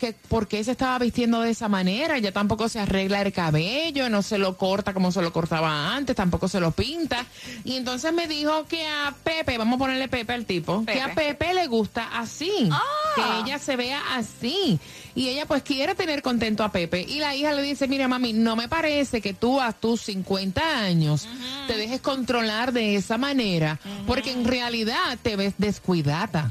que 0.00 0.14
por 0.28 0.48
qué 0.48 0.64
se 0.64 0.72
estaba 0.72 0.98
vistiendo 0.98 1.42
de 1.42 1.50
esa 1.50 1.68
manera. 1.68 2.16
Ella 2.16 2.32
tampoco 2.32 2.68
se 2.68 2.80
arregla 2.80 3.22
el 3.22 3.32
cabello, 3.32 4.08
no 4.08 4.22
se 4.22 4.38
lo 4.38 4.56
corta 4.56 4.92
como 4.92 5.12
se 5.12 5.22
lo 5.22 5.32
cortaba 5.32 5.94
antes, 5.94 6.16
tampoco 6.16 6.48
se 6.48 6.58
lo 6.58 6.72
pinta. 6.72 7.24
Y 7.62 7.76
entonces 7.76 8.12
me 8.12 8.26
dijo 8.26 8.64
que 8.64 8.84
a 8.86 9.14
Pepe, 9.22 9.58
vamos 9.58 9.76
a 9.76 9.78
ponerle 9.78 10.08
Pepe 10.08 10.32
al 10.32 10.46
tipo, 10.46 10.84
que 10.84 11.00
a 11.00 11.14
Pepe 11.14 11.54
le 11.54 11.68
gusta 11.68 12.18
así, 12.18 12.70
que 13.14 13.22
ella 13.44 13.58
se 13.58 13.76
vea 13.76 14.00
así. 14.16 14.80
Y 15.14 15.28
ella 15.28 15.44
pues 15.46 15.62
quiere 15.62 15.94
tener 15.94 16.22
contento 16.22 16.64
a 16.64 16.72
Pepe. 16.72 17.02
Y 17.02 17.18
la 17.18 17.34
hija 17.36 17.52
le 17.52 17.62
dice, 17.62 17.86
mira 17.86 18.08
mami, 18.08 18.32
no 18.32 18.56
me 18.56 18.68
parece 18.68 19.20
que 19.20 19.34
tú 19.34 19.60
a 19.60 19.72
tus 19.72 20.00
50 20.02 20.78
años 20.80 21.28
te 21.66 21.76
dejes 21.76 22.00
controlar 22.00 22.72
de 22.72 22.96
esa 22.96 23.18
manera, 23.18 23.78
porque 24.06 24.32
en 24.32 24.44
realidad 24.44 25.18
te 25.22 25.36
ves 25.36 25.54
descuidada, 25.58 26.50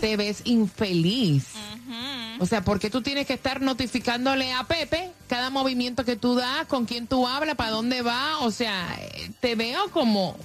te 0.00 0.16
ves 0.16 0.40
infeliz. 0.44 1.46
O 2.40 2.46
sea, 2.46 2.62
porque 2.62 2.90
tú 2.90 3.02
tienes 3.02 3.26
que 3.26 3.34
estar 3.34 3.60
notificándole 3.60 4.52
a 4.52 4.64
Pepe 4.64 5.10
cada 5.28 5.50
movimiento 5.50 6.04
que 6.04 6.16
tú 6.16 6.34
das, 6.34 6.66
con 6.66 6.86
quién 6.86 7.06
tú 7.06 7.26
hablas, 7.26 7.56
para 7.56 7.70
dónde 7.70 8.02
va. 8.02 8.38
O 8.40 8.50
sea, 8.50 8.96
eh, 9.00 9.30
te 9.40 9.54
veo 9.54 9.90
como 9.90 10.36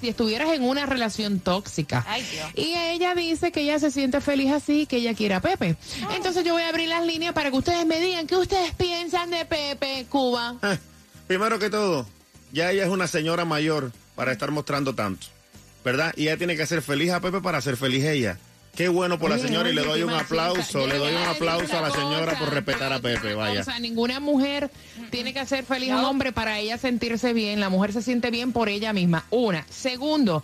si 0.00 0.08
estuvieras 0.08 0.50
en 0.52 0.62
una 0.62 0.86
relación 0.86 1.40
tóxica. 1.40 2.04
Ay, 2.08 2.22
Dios. 2.30 2.50
Y 2.54 2.74
ella 2.74 3.14
dice 3.14 3.52
que 3.52 3.60
ella 3.60 3.78
se 3.78 3.90
siente 3.90 4.20
feliz 4.20 4.52
así, 4.52 4.86
que 4.86 4.96
ella 4.96 5.14
quiere 5.14 5.34
a 5.34 5.40
Pepe. 5.40 5.76
Entonces 6.14 6.44
yo 6.44 6.54
voy 6.54 6.62
a 6.62 6.68
abrir 6.68 6.88
las 6.88 7.04
líneas 7.04 7.34
para 7.34 7.50
que 7.50 7.58
ustedes 7.58 7.84
me 7.86 8.00
digan 8.00 8.26
qué 8.26 8.36
ustedes 8.36 8.74
piensan 8.74 9.30
de 9.30 9.44
Pepe, 9.44 10.06
Cuba. 10.08 10.56
Eh, 10.62 10.78
Primero 11.30 11.60
que 11.60 11.70
todo, 11.70 12.08
ya 12.50 12.72
ella 12.72 12.82
es 12.82 12.88
una 12.88 13.06
señora 13.06 13.44
mayor 13.44 13.92
para 14.16 14.32
estar 14.32 14.50
mostrando 14.50 14.96
tanto, 14.96 15.28
¿verdad? 15.84 16.12
Y 16.16 16.22
ella 16.22 16.36
tiene 16.36 16.56
que 16.56 16.66
ser 16.66 16.82
feliz 16.82 17.12
a 17.12 17.20
Pepe 17.20 17.40
para 17.40 17.60
ser 17.60 17.76
feliz 17.76 18.04
ella. 18.04 18.36
Qué 18.74 18.88
bueno 18.88 19.18
por 19.18 19.30
la 19.30 19.38
señora 19.38 19.68
y 19.68 19.74
le 19.74 19.82
doy 19.82 20.02
un 20.02 20.10
aplauso, 20.12 20.86
le 20.86 20.96
doy 20.96 21.12
un 21.12 21.22
aplauso 21.22 21.76
a 21.76 21.82
la 21.82 21.90
señora 21.90 22.38
por 22.38 22.50
respetar 22.54 22.92
a 22.92 23.00
Pepe, 23.00 23.34
vaya. 23.34 23.60
cosa, 23.64 23.78
ninguna 23.78 24.20
mujer 24.20 24.70
tiene 25.10 25.32
que 25.34 25.40
hacer 25.40 25.64
feliz 25.64 25.90
a 25.90 25.98
un 25.98 26.04
hombre 26.04 26.32
para 26.32 26.58
ella 26.58 26.78
sentirse 26.78 27.32
bien. 27.32 27.60
La 27.60 27.68
mujer 27.68 27.92
se 27.92 28.00
siente 28.00 28.30
bien 28.30 28.52
por 28.52 28.68
ella 28.68 28.92
misma. 28.92 29.24
Una. 29.30 29.66
Segundo, 29.68 30.42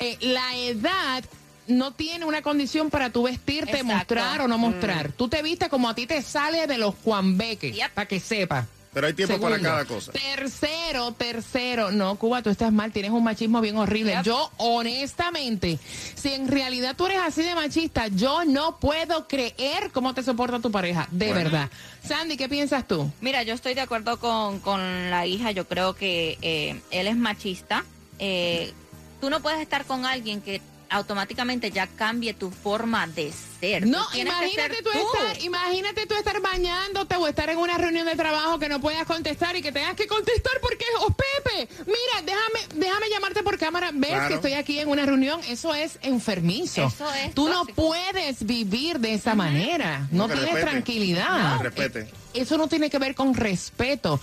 eh, 0.00 0.16
la 0.20 0.56
edad 0.56 1.22
no 1.68 1.92
tiene 1.92 2.24
una 2.24 2.40
condición 2.42 2.88
para 2.88 3.10
tú 3.10 3.24
vestirte, 3.24 3.72
Exacto. 3.80 3.94
mostrar 3.94 4.40
o 4.40 4.48
no 4.48 4.56
mostrar. 4.58 5.12
Tú 5.12 5.28
te 5.28 5.42
vistes 5.42 5.68
como 5.68 5.88
a 5.90 5.94
ti 5.94 6.06
te 6.06 6.22
sale 6.22 6.66
de 6.66 6.78
los 6.78 6.94
Juanbeques, 7.04 7.74
Yep. 7.76 7.90
para 7.92 8.08
que 8.08 8.18
sepas. 8.18 8.66
Pero 8.98 9.06
hay 9.06 9.12
tiempo 9.14 9.38
para 9.38 9.60
cada 9.60 9.84
cosa. 9.84 10.10
Tercero, 10.10 11.12
tercero. 11.12 11.92
No, 11.92 12.16
Cuba, 12.16 12.42
tú 12.42 12.50
estás 12.50 12.72
mal, 12.72 12.90
tienes 12.90 13.12
un 13.12 13.22
machismo 13.22 13.60
bien 13.60 13.76
horrible. 13.76 14.10
Yep. 14.10 14.24
Yo, 14.24 14.50
honestamente, 14.56 15.78
si 16.16 16.32
en 16.34 16.48
realidad 16.48 16.96
tú 16.96 17.06
eres 17.06 17.20
así 17.24 17.42
de 17.44 17.54
machista, 17.54 18.08
yo 18.08 18.44
no 18.44 18.80
puedo 18.80 19.28
creer 19.28 19.92
cómo 19.92 20.14
te 20.14 20.24
soporta 20.24 20.58
tu 20.58 20.72
pareja. 20.72 21.06
De 21.12 21.28
Bueno. 21.28 21.44
verdad. 21.44 21.70
Sandy, 22.02 22.36
¿qué 22.36 22.48
piensas 22.48 22.88
tú? 22.88 23.08
Mira, 23.20 23.44
yo 23.44 23.54
estoy 23.54 23.74
de 23.74 23.82
acuerdo 23.82 24.18
con, 24.18 24.58
con 24.58 25.10
la 25.10 25.26
hija. 25.26 25.52
Yo 25.52 25.68
creo 25.68 25.94
que 25.94 26.36
eh, 26.42 26.80
él 26.90 27.06
es 27.06 27.16
machista. 27.16 27.84
Eh, 28.18 28.72
tú 29.20 29.30
no 29.30 29.38
puedes 29.38 29.60
estar 29.60 29.84
con 29.84 30.06
alguien 30.06 30.40
que 30.40 30.60
automáticamente 30.90 31.70
ya 31.70 31.86
cambie 31.86 32.34
tu 32.34 32.50
forma 32.50 33.06
de 33.06 33.32
ser. 33.60 33.86
No, 33.86 34.04
Tú 34.10 34.18
imagínate 34.18 34.74
ser 34.76 34.82
tú, 34.84 34.90
estar, 34.90 35.42
imagínate 35.42 36.06
tú 36.06 36.14
estar 36.14 36.40
bañándote 36.40 37.16
o 37.16 37.26
estar 37.26 37.50
en 37.50 37.58
una 37.58 37.76
reunión 37.78 38.06
de 38.06 38.14
trabajo 38.16 38.58
que 38.58 38.68
no 38.68 38.80
puedas 38.80 39.04
contestar 39.06 39.56
y 39.56 39.62
que 39.62 39.72
tengas 39.72 39.94
que 39.94 40.06
contestar 40.06 40.52
porque, 40.60 40.84
oh 41.00 41.12
Pepe, 41.12 41.68
mira, 41.86 42.22
déjame, 42.24 42.74
déjame 42.86 43.08
llamarte 43.10 43.42
por 43.42 43.58
cámara, 43.58 43.90
ves 43.92 44.10
Claro. 44.10 44.28
que 44.28 44.34
estoy 44.34 44.52
aquí 44.54 44.78
en 44.78 44.88
una 44.88 45.04
reunión, 45.06 45.40
eso 45.48 45.74
es 45.74 45.98
enfermizo. 46.02 46.86
Eso 46.86 47.12
es 47.14 47.34
tú 47.34 47.48
no 47.48 47.64
puedes 47.66 48.44
vivir 48.46 48.98
de 49.00 49.14
esa 49.14 49.34
manera, 49.34 50.06
no 50.10 50.26
tienes 50.26 50.44
respete. 50.44 50.62
tranquilidad. 50.70 51.56
Que 51.58 51.62
respete. 51.64 52.00
Eh, 52.00 52.10
Eso 52.34 52.56
no 52.58 52.68
tiene 52.68 52.88
que 52.90 52.98
ver 52.98 53.14
con 53.14 53.34
respeto. 53.34 54.20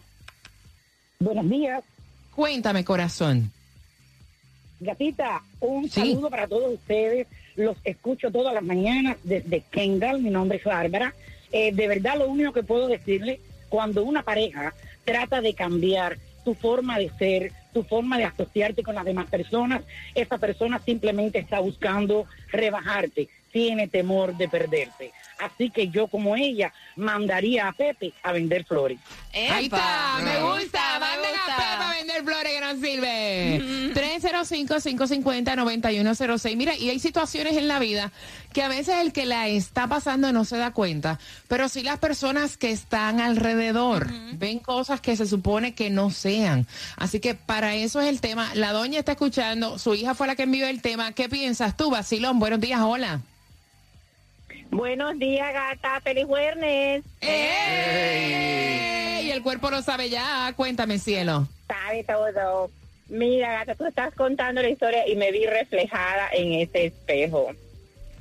Buenos 1.21 1.49
días, 1.49 1.85
Cuéntame, 2.35 2.85
corazón. 2.85 3.53
gatita. 4.81 5.43
Un 5.61 5.85
Sí. 5.85 5.91
saludo 6.01 6.29
para 6.29 6.49
todos 6.49 6.75
ustedes. 6.75 7.29
Los 7.55 7.77
escucho 7.85 8.33
todas 8.33 8.53
las 8.53 8.65
mañanas 8.65 9.17
desde 9.23 9.61
Kendall. 9.71 10.23
Mi 10.23 10.31
nombre 10.31 10.59
es 10.59 10.65
Bárbara. 10.65 11.15
Eh, 11.53 11.71
de 11.73 11.87
verdad, 11.87 12.19
lo 12.19 12.27
único 12.27 12.53
que 12.53 12.65
puedo 12.65 12.89
decirle, 12.89 13.39
cuando 13.69 14.03
una 14.03 14.25
pareja 14.25 14.75
trata 15.05 15.41
de 15.41 15.55
cambiar 15.55 16.19
tu 16.47 16.55
forma 16.55 16.97
de 16.97 17.11
ser, 17.19 17.53
tu 17.73 17.83
forma 17.83 18.17
de 18.19 18.25
asociarte 18.25 18.85
con 18.85 18.95
las 18.95 19.05
demás 19.05 19.27
personas, 19.27 19.83
esa 20.15 20.39
persona 20.39 20.79
simplemente 20.79 21.41
está 21.41 21.59
buscando 21.59 22.25
rebajarte, 22.53 23.29
tiene 23.51 23.89
temor 23.89 24.37
de 24.37 24.49
perderte. 24.49 25.11
Así 25.41 25.71
que 25.71 25.89
yo 25.89 26.07
como 26.07 26.37
ella 26.37 26.73
mandaría 26.95 27.67
a 27.67 27.73
Pepe 27.73 28.13
a 28.23 28.31
vender 28.31 28.65
flores. 28.65 29.01
Ahí 29.35 29.65
está, 29.65 30.21
me 30.23 30.41
gusta. 30.41 30.86
Me 31.47 31.53
Manden 31.53 31.55
a 31.55 31.57
gusta. 31.57 31.71
Pepe 31.71 31.85
a 31.85 31.91
vender 31.91 32.25
flores 32.25 32.53
que 32.53 32.61
no 32.61 32.75
sirve. 32.81 33.63
305-550-9106. 33.95 36.57
Mira, 36.57 36.77
y 36.77 36.91
hay 36.91 36.99
situaciones 36.99 37.57
en 37.57 37.69
la 37.69 37.79
vida 37.79 38.11
que 38.53 38.63
a 38.63 38.69
veces 38.69 38.97
el 39.01 39.13
que 39.13 39.25
la 39.27 39.49
está 39.49 39.87
pasando 39.87 40.33
no 40.33 40.45
se 40.45 40.57
da 40.57 40.73
cuenta, 40.73 41.19
pero 41.49 41.69
sí 41.69 41.83
las 41.83 41.99
personas 41.99 42.57
que 42.57 42.71
están 42.71 43.21
alrededor 43.21 44.09
ven 44.33 44.61
cosas 44.61 45.01
que 45.01 45.17
se 45.17 45.27
supone 45.27 45.75
que 45.75 45.91
no 45.91 46.11
sean. 46.11 46.67
Así 46.97 47.21
que 47.21 47.35
para 47.35 47.75
eso 47.75 48.01
es 48.01 48.09
el 48.09 48.21
tema. 48.21 48.55
La 48.55 48.73
doña 48.73 48.99
está 48.99 49.13
escuchando, 49.13 49.79
su 49.79 49.95
hija 49.95 50.15
fue 50.15 50.27
la 50.27 50.37
que 50.37 50.45
envió 50.45 50.67
el 50.67 50.81
tema. 50.81 51.13
¿Qué 51.13 51.29
piensas 51.29 51.77
tú, 51.77 51.91
Basilón? 51.91 52.39
Buenos 52.39 52.61
días, 52.61 52.81
hola. 52.81 53.21
Buenos 54.71 55.19
días, 55.19 55.53
gata. 55.53 56.01
Feliz 56.01 56.27
viernes. 56.29 57.05
¡Ey! 57.21 59.27
Y 59.27 59.31
el 59.31 59.43
cuerpo 59.43 59.71
lo 59.71 59.83
sabe 59.83 60.09
ya. 60.11 60.53
Cuéntame, 60.57 60.99
cielo. 60.99 61.49
Sabe 61.67 62.05
todo. 62.05 62.71
Mira, 63.09 63.53
gata, 63.61 63.75
tú 63.75 63.87
estás 63.87 64.15
contando 64.15 64.61
la 64.63 64.69
historia 64.69 65.07
y 65.09 65.17
me 65.17 65.33
vi 65.33 65.47
reflejada 65.47 66.29
en 66.33 66.55
ese 66.55 66.87
espejo. 66.87 67.51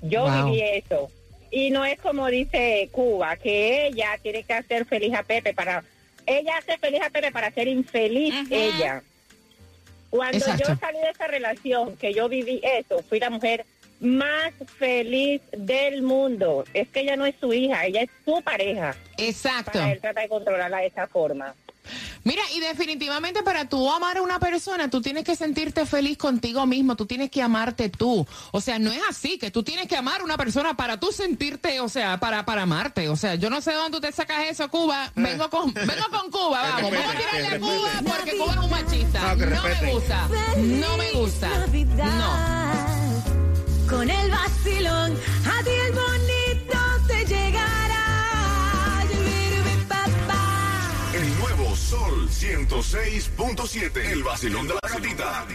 Yo 0.01 0.23
Wow. 0.25 0.45
viví 0.45 0.61
eso. 0.61 1.09
Y 1.51 1.71
no 1.71 1.85
es 1.85 1.99
como 1.99 2.27
dice 2.27 2.89
Cuba, 2.91 3.37
que 3.37 3.87
ella 3.87 4.17
tiene 4.21 4.43
que 4.43 4.53
hacer 4.53 4.85
feliz 4.85 5.13
a 5.15 5.23
Pepe 5.23 5.53
para... 5.53 5.83
Ella 6.27 6.57
hace 6.57 6.77
feliz 6.77 7.01
a 7.01 7.09
Pepe 7.09 7.31
para 7.31 7.51
ser 7.51 7.67
infeliz 7.67 8.33
ella. 8.51 9.01
Cuando 10.09 10.37
Exacto. 10.37 10.63
yo 10.67 10.75
salí 10.75 10.99
de 10.99 11.09
esa 11.09 11.27
relación, 11.27 11.95
que 11.97 12.13
yo 12.13 12.29
viví 12.29 12.59
eso, 12.63 13.03
fui 13.07 13.19
la 13.19 13.29
mujer 13.29 13.65
más 13.99 14.53
feliz 14.77 15.41
del 15.51 16.01
mundo. 16.01 16.65
Es 16.73 16.87
que 16.89 17.01
ella 17.01 17.15
no 17.15 17.25
es 17.25 17.35
su 17.39 17.53
hija, 17.53 17.85
ella 17.85 18.01
es 18.01 18.09
su 18.23 18.41
pareja. 18.41 18.95
Exacto. 19.17 19.79
Para 19.79 19.91
él 19.91 20.01
trata 20.01 20.21
de 20.21 20.29
controlarla 20.29 20.77
de 20.77 20.87
esa 20.87 21.07
forma. 21.07 21.53
Mira, 22.23 22.41
y 22.55 22.59
definitivamente 22.59 23.43
para 23.43 23.69
tú 23.69 23.89
amar 23.91 24.17
a 24.17 24.21
una 24.23 24.39
persona, 24.39 24.89
tú 24.89 25.01
tienes 25.01 25.23
que 25.23 25.35
sentirte 25.35 25.85
feliz 25.85 26.17
contigo 26.17 26.65
mismo, 26.65 26.95
tú 26.95 27.05
tienes 27.05 27.29
que 27.29 27.41
amarte 27.41 27.89
tú. 27.89 28.25
O 28.51 28.61
sea, 28.61 28.79
no 28.79 28.91
es 28.91 29.01
así, 29.07 29.37
que 29.37 29.51
tú 29.51 29.61
tienes 29.61 29.87
que 29.87 29.95
amar 29.95 30.21
a 30.21 30.23
una 30.23 30.37
persona 30.37 30.75
para 30.75 30.99
tú 30.99 31.11
sentirte, 31.11 31.79
o 31.79 31.89
sea, 31.89 32.19
para, 32.19 32.43
para 32.43 32.63
amarte. 32.63 33.09
O 33.09 33.15
sea, 33.15 33.35
yo 33.35 33.49
no 33.51 33.61
sé 33.61 33.71
de 33.71 33.77
dónde 33.77 33.97
tú 33.97 34.01
te 34.01 34.11
sacas 34.11 34.45
eso, 34.49 34.69
Cuba. 34.69 35.11
Vengo 35.15 35.49
con, 35.51 35.71
vengo 35.73 36.09
con 36.09 36.31
Cuba, 36.31 36.61
vamos. 36.61 36.91
Vamos 36.91 37.13
a 37.13 37.17
tirarle 37.17 37.47
a 37.47 37.59
Cuba 37.59 37.91
porque 38.03 38.37
Cuba 38.37 38.53
es 38.53 38.57
un 38.57 38.69
machista. 38.71 39.35
No, 39.35 39.63
me 39.63 39.91
gusta. 39.91 40.27
No 40.57 40.97
me 40.97 41.11
gusta. 41.11 41.49
No. 41.95 42.94
Con 43.95 44.09
el 44.09 44.29
vacilón, 44.29 45.13
a 45.45 45.63
ti 45.63 45.69
el 45.69 45.93
bonito 45.93 46.77
te 47.07 47.25
llegará. 47.25 49.05
Papá. 49.87 50.91
El 51.13 51.39
nuevo 51.39 51.73
Sol 51.77 52.27
106.7. 52.29 54.11
El 54.11 54.21
vacilón 54.21 54.67
de 54.67 54.73
la 54.73 54.89
gatita. 54.89 55.45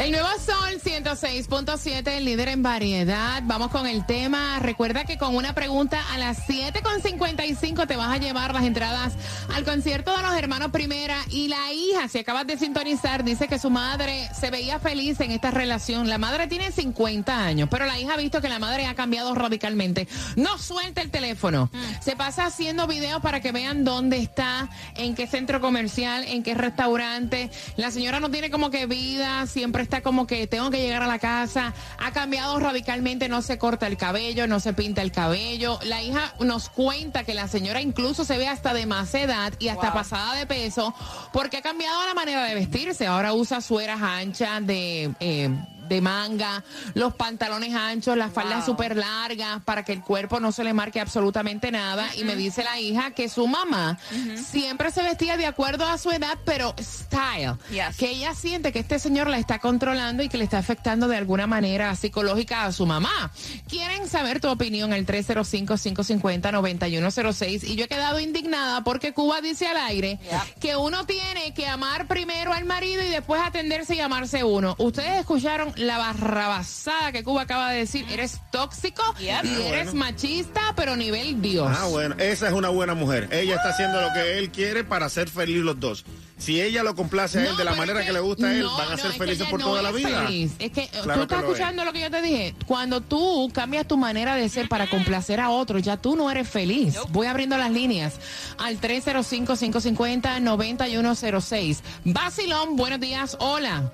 El 0.00 0.12
nuevo 0.12 0.28
Sol 0.38 0.80
106.7, 0.82 2.08
el 2.08 2.24
líder 2.24 2.48
en 2.48 2.62
variedad. 2.62 3.42
Vamos 3.44 3.70
con 3.70 3.86
el 3.86 4.06
tema. 4.06 4.58
Recuerda 4.58 5.04
que 5.04 5.18
con 5.18 5.36
una 5.36 5.54
pregunta 5.54 6.00
a 6.10 6.16
las 6.16 6.48
7.55 6.48 7.86
te 7.86 7.96
vas 7.96 8.08
a 8.08 8.16
llevar 8.16 8.54
las 8.54 8.64
entradas 8.64 9.12
al 9.54 9.62
concierto 9.64 10.16
de 10.16 10.22
los 10.22 10.34
hermanos 10.34 10.70
Primera. 10.70 11.18
Y 11.28 11.48
la 11.48 11.70
hija, 11.74 12.08
si 12.08 12.18
acabas 12.18 12.46
de 12.46 12.56
sintonizar, 12.56 13.24
dice 13.24 13.46
que 13.46 13.58
su 13.58 13.68
madre 13.68 14.30
se 14.32 14.50
veía 14.50 14.78
feliz 14.78 15.20
en 15.20 15.32
esta 15.32 15.50
relación. 15.50 16.08
La 16.08 16.16
madre 16.16 16.46
tiene 16.46 16.72
50 16.72 17.44
años, 17.44 17.68
pero 17.70 17.84
la 17.84 17.98
hija 17.98 18.14
ha 18.14 18.16
visto 18.16 18.40
que 18.40 18.48
la 18.48 18.58
madre 18.58 18.86
ha 18.86 18.94
cambiado 18.94 19.34
radicalmente. 19.34 20.08
No 20.34 20.56
suelta 20.56 21.02
el 21.02 21.10
teléfono. 21.10 21.70
Se 22.00 22.16
pasa 22.16 22.46
haciendo 22.46 22.86
videos 22.86 23.20
para 23.20 23.40
que 23.40 23.52
vean 23.52 23.84
dónde 23.84 24.16
está, 24.16 24.70
en 24.94 25.14
qué 25.14 25.26
centro 25.26 25.60
comercial, 25.60 26.24
en 26.24 26.42
qué 26.42 26.54
restaurante. 26.54 27.50
La 27.76 27.90
señora 27.90 28.18
no 28.18 28.30
tiene 28.30 28.50
como 28.50 28.70
que 28.70 28.86
vida, 28.86 29.46
siempre 29.46 29.82
está 29.82 29.89
como 30.00 30.26
que 30.26 30.46
tengo 30.46 30.70
que 30.70 30.80
llegar 30.80 31.02
a 31.02 31.06
la 31.06 31.18
casa. 31.18 31.74
Ha 31.98 32.12
cambiado 32.12 32.58
radicalmente, 32.60 33.28
no 33.28 33.42
se 33.42 33.58
corta 33.58 33.86
el 33.88 33.96
cabello, 33.96 34.46
no 34.46 34.60
se 34.60 34.72
pinta 34.72 35.02
el 35.02 35.10
cabello. 35.10 35.78
La 35.82 36.02
hija 36.02 36.34
nos 36.38 36.70
cuenta 36.70 37.24
que 37.24 37.34
la 37.34 37.48
señora 37.48 37.80
incluso 37.80 38.24
se 38.24 38.38
ve 38.38 38.46
hasta 38.46 38.72
de 38.72 38.86
más 38.86 39.12
edad 39.14 39.52
y 39.58 39.68
hasta 39.68 39.92
pasada 39.92 40.34
de 40.34 40.46
peso 40.46 40.94
porque 41.32 41.56
ha 41.56 41.62
cambiado 41.62 42.06
la 42.06 42.14
manera 42.14 42.44
de 42.44 42.54
vestirse. 42.54 43.06
Ahora 43.06 43.32
usa 43.32 43.60
sueras 43.60 44.00
anchas 44.00 44.64
de... 44.66 45.12
eh, 45.20 45.50
de 45.90 46.00
manga, 46.00 46.64
los 46.94 47.12
pantalones 47.14 47.74
anchos, 47.74 48.16
las 48.16 48.32
faldas 48.32 48.64
súper 48.64 48.96
largas 48.96 49.62
para 49.64 49.84
que 49.84 49.92
el 49.92 50.00
cuerpo 50.00 50.40
no 50.40 50.52
se 50.52 50.64
le 50.64 50.72
marque 50.72 51.00
absolutamente 51.00 51.70
nada. 51.72 52.08
Y 52.16 52.24
me 52.24 52.36
dice 52.36 52.64
la 52.64 52.80
hija 52.80 53.10
que 53.10 53.28
su 53.28 53.46
mamá 53.46 53.98
siempre 54.36 54.90
se 54.92 55.02
vestía 55.02 55.36
de 55.36 55.44
acuerdo 55.46 55.84
a 55.86 55.98
su 55.98 56.10
edad, 56.12 56.38
pero 56.44 56.74
style. 56.80 57.56
Yes. 57.70 57.96
Que 57.98 58.10
ella 58.10 58.34
siente 58.34 58.72
que 58.72 58.78
este 58.78 58.98
señor 58.98 59.28
la 59.28 59.38
está 59.38 59.58
controlando 59.58 60.22
y 60.22 60.28
que 60.28 60.36
le 60.38 60.44
está 60.44 60.58
afectando 60.58 61.08
de 61.08 61.16
alguna 61.16 61.48
manera 61.48 61.96
psicológica 61.96 62.64
a 62.64 62.72
su 62.72 62.86
mamá. 62.86 63.32
Quieren 63.68 64.08
saber 64.08 64.40
tu 64.40 64.48
opinión 64.48 64.92
al 64.92 65.04
305-550-9106. 65.04 67.64
Y 67.64 67.74
yo 67.74 67.86
he 67.86 67.88
quedado 67.88 68.20
indignada 68.20 68.84
porque 68.84 69.12
Cuba 69.12 69.40
dice 69.40 69.66
al 69.66 69.78
aire 69.78 70.20
que 70.60 70.76
uno 70.76 71.04
tiene 71.04 71.52
que 71.52 71.66
amar 71.66 72.06
primero 72.06 72.52
al 72.52 72.64
marido 72.64 73.02
y 73.02 73.08
después 73.08 73.42
atenderse 73.44 73.96
y 73.96 74.00
amarse 74.00 74.44
uno. 74.44 74.76
Ustedes 74.78 75.18
escucharon 75.18 75.72
la 75.80 75.98
barrabasada 75.98 77.10
que 77.12 77.24
Cuba 77.24 77.42
acaba 77.42 77.70
de 77.72 77.78
decir. 77.78 78.06
Eres 78.10 78.40
tóxico 78.52 79.02
Yep. 79.18 79.26
y 79.26 79.30
Ah, 79.30 79.42
eres 79.68 79.86
bueno. 79.86 80.00
machista, 80.06 80.72
pero 80.76 80.94
nivel 80.96 81.40
Dios. 81.42 81.68
Ah, 81.74 81.86
bueno, 81.86 82.14
esa 82.18 82.46
es 82.48 82.52
una 82.52 82.68
buena 82.68 82.94
mujer. 82.94 83.28
Ella 83.32 83.56
está 83.56 83.70
haciendo 83.70 84.00
lo 84.00 84.12
que 84.12 84.38
él 84.38 84.50
quiere 84.50 84.84
para 84.84 85.08
ser 85.08 85.28
feliz 85.28 85.58
los 85.62 85.78
dos. 85.80 86.04
Si 86.38 86.60
ella 86.60 86.82
lo 86.82 86.94
complace 86.94 87.38
a 87.38 87.42
él 87.42 87.48
No, 87.50 87.56
de 87.58 87.64
la 87.64 87.74
manera 87.74 88.00
es 88.00 88.06
que, 88.06 88.12
le 88.14 88.20
gusta 88.20 88.46
a 88.46 88.52
él, 88.54 88.62
no, 88.62 88.74
van 88.78 88.88
a 88.88 88.92
no, 88.92 88.96
ser 88.96 89.10
que 89.12 89.18
felices 89.18 89.46
por 89.48 89.60
no 89.60 89.66
toda 89.66 89.82
la 89.82 89.92
vida. 89.92 90.24
feliz. 90.26 90.52
Es 90.58 90.70
que 90.70 90.88
Claro 90.88 91.14
tú 91.14 91.22
estás 91.22 91.26
que 91.26 91.34
lo 91.34 91.40
es. 91.40 91.44
escuchando 91.58 91.84
lo 91.84 91.92
que 91.92 92.00
yo 92.00 92.10
te 92.10 92.22
dije. 92.22 92.54
Cuando 92.66 93.00
tú 93.02 93.50
cambias 93.52 93.86
tu 93.86 93.98
manera 93.98 94.34
de 94.36 94.48
ser 94.48 94.66
para 94.68 94.88
complacer 94.88 95.38
a 95.38 95.50
otro, 95.50 95.78
ya 95.78 95.98
tú 95.98 96.16
no 96.16 96.30
eres 96.30 96.48
feliz. 96.48 96.94
Voy 97.10 97.26
abriendo 97.26 97.58
las 97.58 97.70
líneas 97.70 98.14
al 98.58 98.80
305-550-9106. 98.80 101.80
Basilón, 102.04 102.76
buenos 102.76 103.00
días. 103.00 103.36
Hola. 103.40 103.92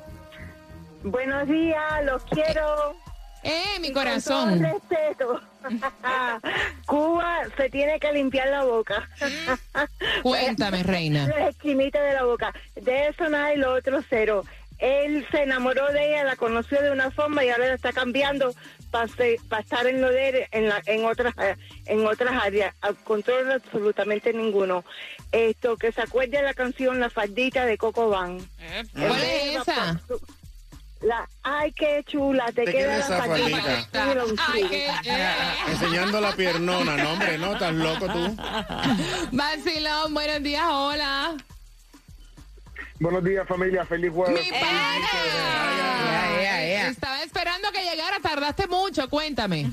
Buenos 1.06 1.46
días, 1.46 2.04
los 2.04 2.24
quiero. 2.24 2.96
Eh, 3.44 3.78
mi 3.80 3.88
Y 3.88 3.92
con 3.92 4.02
corazón. 4.02 4.58
todo 4.58 4.72
respeto. 4.72 5.40
Cuba 6.86 7.42
se 7.56 7.70
tiene 7.70 8.00
que 8.00 8.12
limpiar 8.12 8.48
la 8.48 8.64
boca. 8.64 9.08
Cuéntame, 10.24 10.82
reina. 10.82 11.28
La 11.28 11.48
esquinita 11.50 12.02
de 12.02 12.14
la 12.14 12.24
boca. 12.24 12.52
De 12.74 13.06
eso 13.06 13.28
nada 13.28 13.54
y 13.54 13.58
lo 13.58 13.74
otro 13.74 14.00
cero. 14.10 14.44
Él 14.78 15.24
se 15.30 15.44
enamoró 15.44 15.86
de 15.92 16.08
ella, 16.08 16.24
la 16.24 16.34
conoció 16.34 16.82
de 16.82 16.90
una 16.90 17.12
forma 17.12 17.44
y 17.44 17.50
ahora 17.50 17.68
la 17.68 17.74
está 17.74 17.92
cambiando 17.92 18.52
para 18.90 19.04
estar 19.60 19.86
en 19.86 20.02
lo 20.02 20.10
de 20.10 20.28
él 20.28 20.46
en, 20.50 20.68
la, 20.68 20.82
en 20.86 21.04
otras 21.04 21.34
en 21.86 22.04
otras 22.04 22.42
áreas. 22.42 22.74
Al 22.80 22.96
control 22.96 23.52
absolutamente 23.52 24.32
ninguno. 24.32 24.84
Esto 25.30 25.76
que 25.76 25.92
se 25.92 26.02
acuerde 26.02 26.38
de 26.38 26.42
la 26.42 26.54
canción 26.54 26.98
La 26.98 27.10
faldita 27.10 27.64
de 27.64 27.78
Coco 27.78 28.08
Van. 28.08 28.38
¿Cuál 28.92 29.22
es 29.22 29.56
esa? 29.60 30.00
La, 31.02 31.28
ay, 31.42 31.72
qué 31.72 32.02
chula, 32.06 32.46
te, 32.46 32.64
Te 32.64 32.72
queda 32.72 32.72
queda 32.72 32.98
la 32.98 33.04
esa 33.04 33.22
faldita. 33.22 33.88
Enseñando 35.68 36.20
la 36.20 36.32
piernona, 36.32 36.96
no, 36.96 37.12
hombre, 37.12 37.38
no, 37.38 37.52
estás 37.52 37.74
loco 37.74 38.06
tú. 38.06 38.36
Basilón, 39.32 40.14
buenos 40.14 40.42
días. 40.42 40.64
Hola. 40.68 41.36
Buenos 42.98 43.22
días, 43.24 43.46
familia. 43.46 43.84
Feliz 43.84 44.10
Mi 44.10 44.16
jueves. 44.16 44.48
pana. 44.48 45.06
Estaba 46.88 47.22
esperando 47.22 47.70
que 47.72 47.82
llegara, 47.82 48.18
tardaste 48.20 48.66
mucho, 48.66 49.08
cuéntame. 49.10 49.70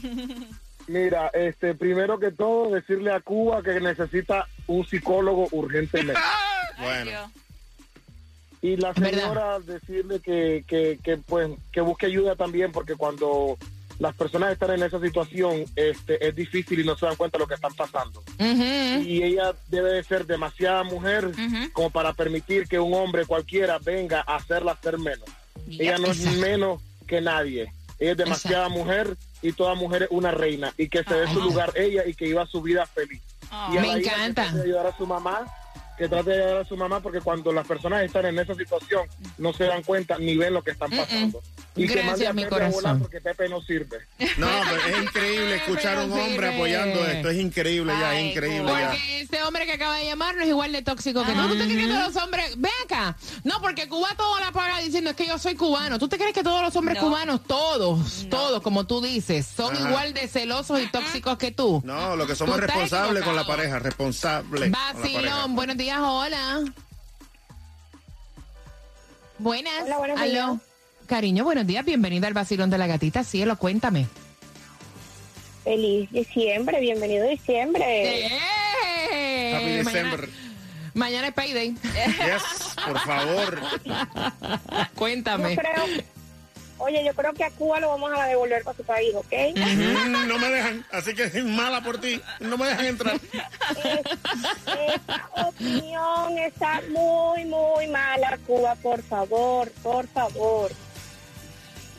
Mira, 0.87 1.29
este, 1.33 1.73
primero 1.75 2.19
que 2.19 2.31
todo, 2.31 2.71
decirle 2.71 3.13
a 3.13 3.21
Cuba 3.21 3.63
que 3.63 3.79
necesita 3.79 4.47
un 4.67 4.85
psicólogo 4.85 5.47
urgentemente. 5.51 6.19
Bueno, 6.79 7.31
Y 8.63 8.77
la 8.77 8.93
verdad. 8.93 9.09
señora 9.11 9.59
decirle 9.59 10.19
que, 10.21 10.63
que, 10.67 10.97
que, 11.03 11.17
pues, 11.17 11.51
que 11.71 11.81
busque 11.81 12.05
ayuda 12.07 12.35
también, 12.35 12.71
porque 12.71 12.95
cuando 12.95 13.57
las 13.99 14.15
personas 14.15 14.51
están 14.53 14.71
en 14.71 14.83
esa 14.83 14.99
situación, 14.99 15.65
este, 15.75 16.25
es 16.27 16.35
difícil 16.35 16.79
y 16.79 16.83
no 16.85 16.97
se 16.97 17.05
dan 17.05 17.15
cuenta 17.15 17.37
de 17.37 17.43
lo 17.43 17.47
que 17.47 17.53
están 17.55 17.73
pasando. 17.75 18.23
Y 18.39 19.21
ella 19.21 19.53
debe 19.67 19.91
de 19.91 20.03
ser 20.03 20.25
demasiada 20.25 20.83
mujer 20.83 21.29
como 21.73 21.89
para 21.91 22.13
permitir 22.13 22.67
que 22.67 22.79
un 22.79 22.93
hombre 22.95 23.25
cualquiera 23.25 23.77
venga 23.79 24.23
a 24.25 24.37
hacerla 24.37 24.77
ser 24.81 24.97
menos. 24.97 25.29
Ella 25.69 25.97
no 25.99 26.07
es 26.07 26.25
menos 26.39 26.81
que 27.05 27.21
nadie. 27.21 27.71
Ella 27.99 28.11
es 28.11 28.17
demasiada 28.17 28.65
Exacto. 28.67 28.79
mujer 28.83 29.17
y 29.41 29.51
toda 29.51 29.75
mujer 29.75 30.03
es 30.03 30.09
una 30.11 30.31
reina. 30.31 30.73
Y 30.77 30.87
que 30.89 31.03
se 31.03 31.13
dé 31.13 31.27
su 31.31 31.41
lugar 31.41 31.71
ella 31.75 32.03
y 32.07 32.13
que 32.15 32.27
iba 32.27 32.45
su 32.47 32.61
vida 32.61 32.85
feliz. 32.87 33.21
y 33.73 33.77
a 33.77 33.81
Me 33.81 33.91
encanta. 33.91 34.49
ayudar 34.49 34.87
a 34.87 34.97
su 34.97 35.05
mamá 35.05 35.45
que 35.97 36.07
trate 36.09 36.31
de 36.31 36.43
ayudar 36.43 36.61
a 36.61 36.65
su 36.65 36.75
mamá 36.77 36.99
porque 37.01 37.21
cuando 37.21 37.51
las 37.51 37.67
personas 37.67 38.03
están 38.03 38.25
en 38.25 38.39
esa 38.39 38.55
situación 38.55 39.07
no 39.37 39.53
se 39.53 39.65
dan 39.65 39.83
cuenta 39.83 40.17
ni 40.17 40.35
ven 40.35 40.53
lo 40.53 40.63
que 40.63 40.71
están 40.71 40.89
pasando. 40.89 41.41
Y 41.75 41.87
que 41.87 41.95
mande 42.03 42.03
Gracias, 42.25 42.29
a 42.29 42.33
mi 42.33 42.43
Pepe 42.43 42.55
a 42.55 42.57
volar 42.57 42.73
corazón. 42.73 42.99
porque 43.01 43.21
Pepe 43.21 43.49
no 43.49 43.61
sirve. 43.61 43.97
No, 44.37 44.47
pero 44.69 44.95
es 44.97 45.03
increíble 45.03 45.55
escuchar 45.57 45.97
a 45.97 46.03
un 46.03 46.11
Pero 46.11 46.23
hombre 46.23 46.47
sirve. 46.47 46.55
apoyando 46.55 47.05
esto. 47.07 47.29
Es 47.29 47.37
increíble 47.39 47.93
ya, 47.99 48.09
Ay, 48.09 48.25
es 48.25 48.31
increíble 48.35 48.71
ya. 48.71 48.89
Porque 48.89 49.21
este 49.21 49.43
hombre 49.43 49.65
que 49.65 49.71
acaba 49.73 49.97
de 49.97 50.05
llamar 50.05 50.35
no 50.35 50.43
es 50.43 50.49
igual 50.49 50.71
de 50.71 50.81
tóxico 50.83 51.23
que 51.25 51.31
tú. 51.31 51.47
¿Tú 51.47 51.57
te 51.57 51.65
crees 51.65 51.77
que 51.77 51.87
todos 51.87 52.13
los 52.13 52.23
hombres... 52.23 52.53
Ve 52.57 52.69
acá. 52.85 53.17
No, 53.43 53.59
porque 53.61 53.87
Cuba 53.87 54.09
todo 54.15 54.39
la 54.39 54.51
paga 54.51 54.79
diciendo 54.79 55.09
es 55.11 55.15
que 55.15 55.25
yo 55.27 55.37
soy 55.39 55.55
cubano. 55.55 55.97
¿Tú 55.99 56.07
te 56.07 56.17
crees 56.17 56.33
que 56.33 56.43
todos 56.43 56.61
los 56.61 56.75
hombres 56.75 56.97
No. 57.01 57.07
cubanos, 57.09 57.43
todos, 57.43 58.23
No. 58.23 58.29
todos, 58.29 58.61
como 58.61 58.85
tú 58.85 59.01
dices, 59.01 59.45
son 59.47 59.75
Ajá. 59.75 59.89
igual 59.89 60.13
de 60.13 60.27
celosos 60.27 60.79
y 60.81 60.87
tóxicos 60.87 61.37
que 61.39 61.51
tú? 61.51 61.81
No, 61.83 62.15
lo 62.15 62.27
que 62.27 62.35
somos 62.35 62.55
Tú 62.55 62.61
estás 62.61 62.75
responsables 62.77 63.23
con 63.23 63.35
la 63.35 63.41
equivocado. 63.41 63.57
pareja, 63.57 63.79
responsables. 63.79 64.61
con 64.61 64.71
la 64.71 64.77
pareja. 64.77 65.01
Vacilón, 65.01 65.55
buenos 65.55 65.77
días, 65.77 65.82
hola. 65.91 66.63
Buenas. 69.39 69.83
Hola, 69.83 69.97
buenos 69.97 70.19
Aló. 70.19 70.31
días. 70.31 70.61
Cariño, 71.07 71.43
buenos 71.43 71.67
días, 71.67 71.83
bienvenida 71.83 72.27
al 72.27 72.33
vacilón 72.33 72.69
de 72.69 72.77
la 72.77 72.87
gatita. 72.87 73.23
Cielo, 73.23 73.57
cuéntame. 73.57 74.07
Feliz 75.63 76.09
diciembre, 76.11 76.79
bienvenido 76.79 77.27
diciembre. 77.27 78.27
¡Eh! 78.27 79.53
Happy 79.55 79.83
Mañana, 79.83 80.27
mañana 80.93 81.27
es 81.27 81.33
payday. 81.33 81.75
Yes, 81.83 82.75
por 82.85 82.99
favor. 82.99 83.61
Cuéntame. 84.95 85.55
Yo 85.55 85.61
creo, 85.61 86.03
oye, 86.77 87.03
yo 87.03 87.13
creo 87.13 87.33
que 87.33 87.43
a 87.43 87.51
Cuba 87.51 87.79
lo 87.79 87.89
vamos 87.89 88.11
a 88.17 88.25
devolver 88.25 88.63
para 88.63 88.75
su 88.77 88.83
país, 88.83 89.13
¿ok? 89.15 89.31
Mm, 89.55 90.27
no 90.27 90.37
me 90.37 90.49
dejan, 90.49 90.85
así 90.91 91.13
que 91.13 91.23
es 91.23 91.43
mala 91.45 91.81
por 91.81 91.99
ti. 91.99 92.21
No 92.39 92.57
me 92.57 92.65
dejan 92.67 92.85
entrar. 92.87 93.19
Esa 93.77 95.47
opinión 95.47 96.37
está 96.39 96.81
muy, 96.89 97.45
muy 97.45 97.87
mala, 97.87 98.37
Cuba, 98.45 98.75
por 98.75 99.01
favor, 99.03 99.71
por 99.81 100.07
favor. 100.07 100.71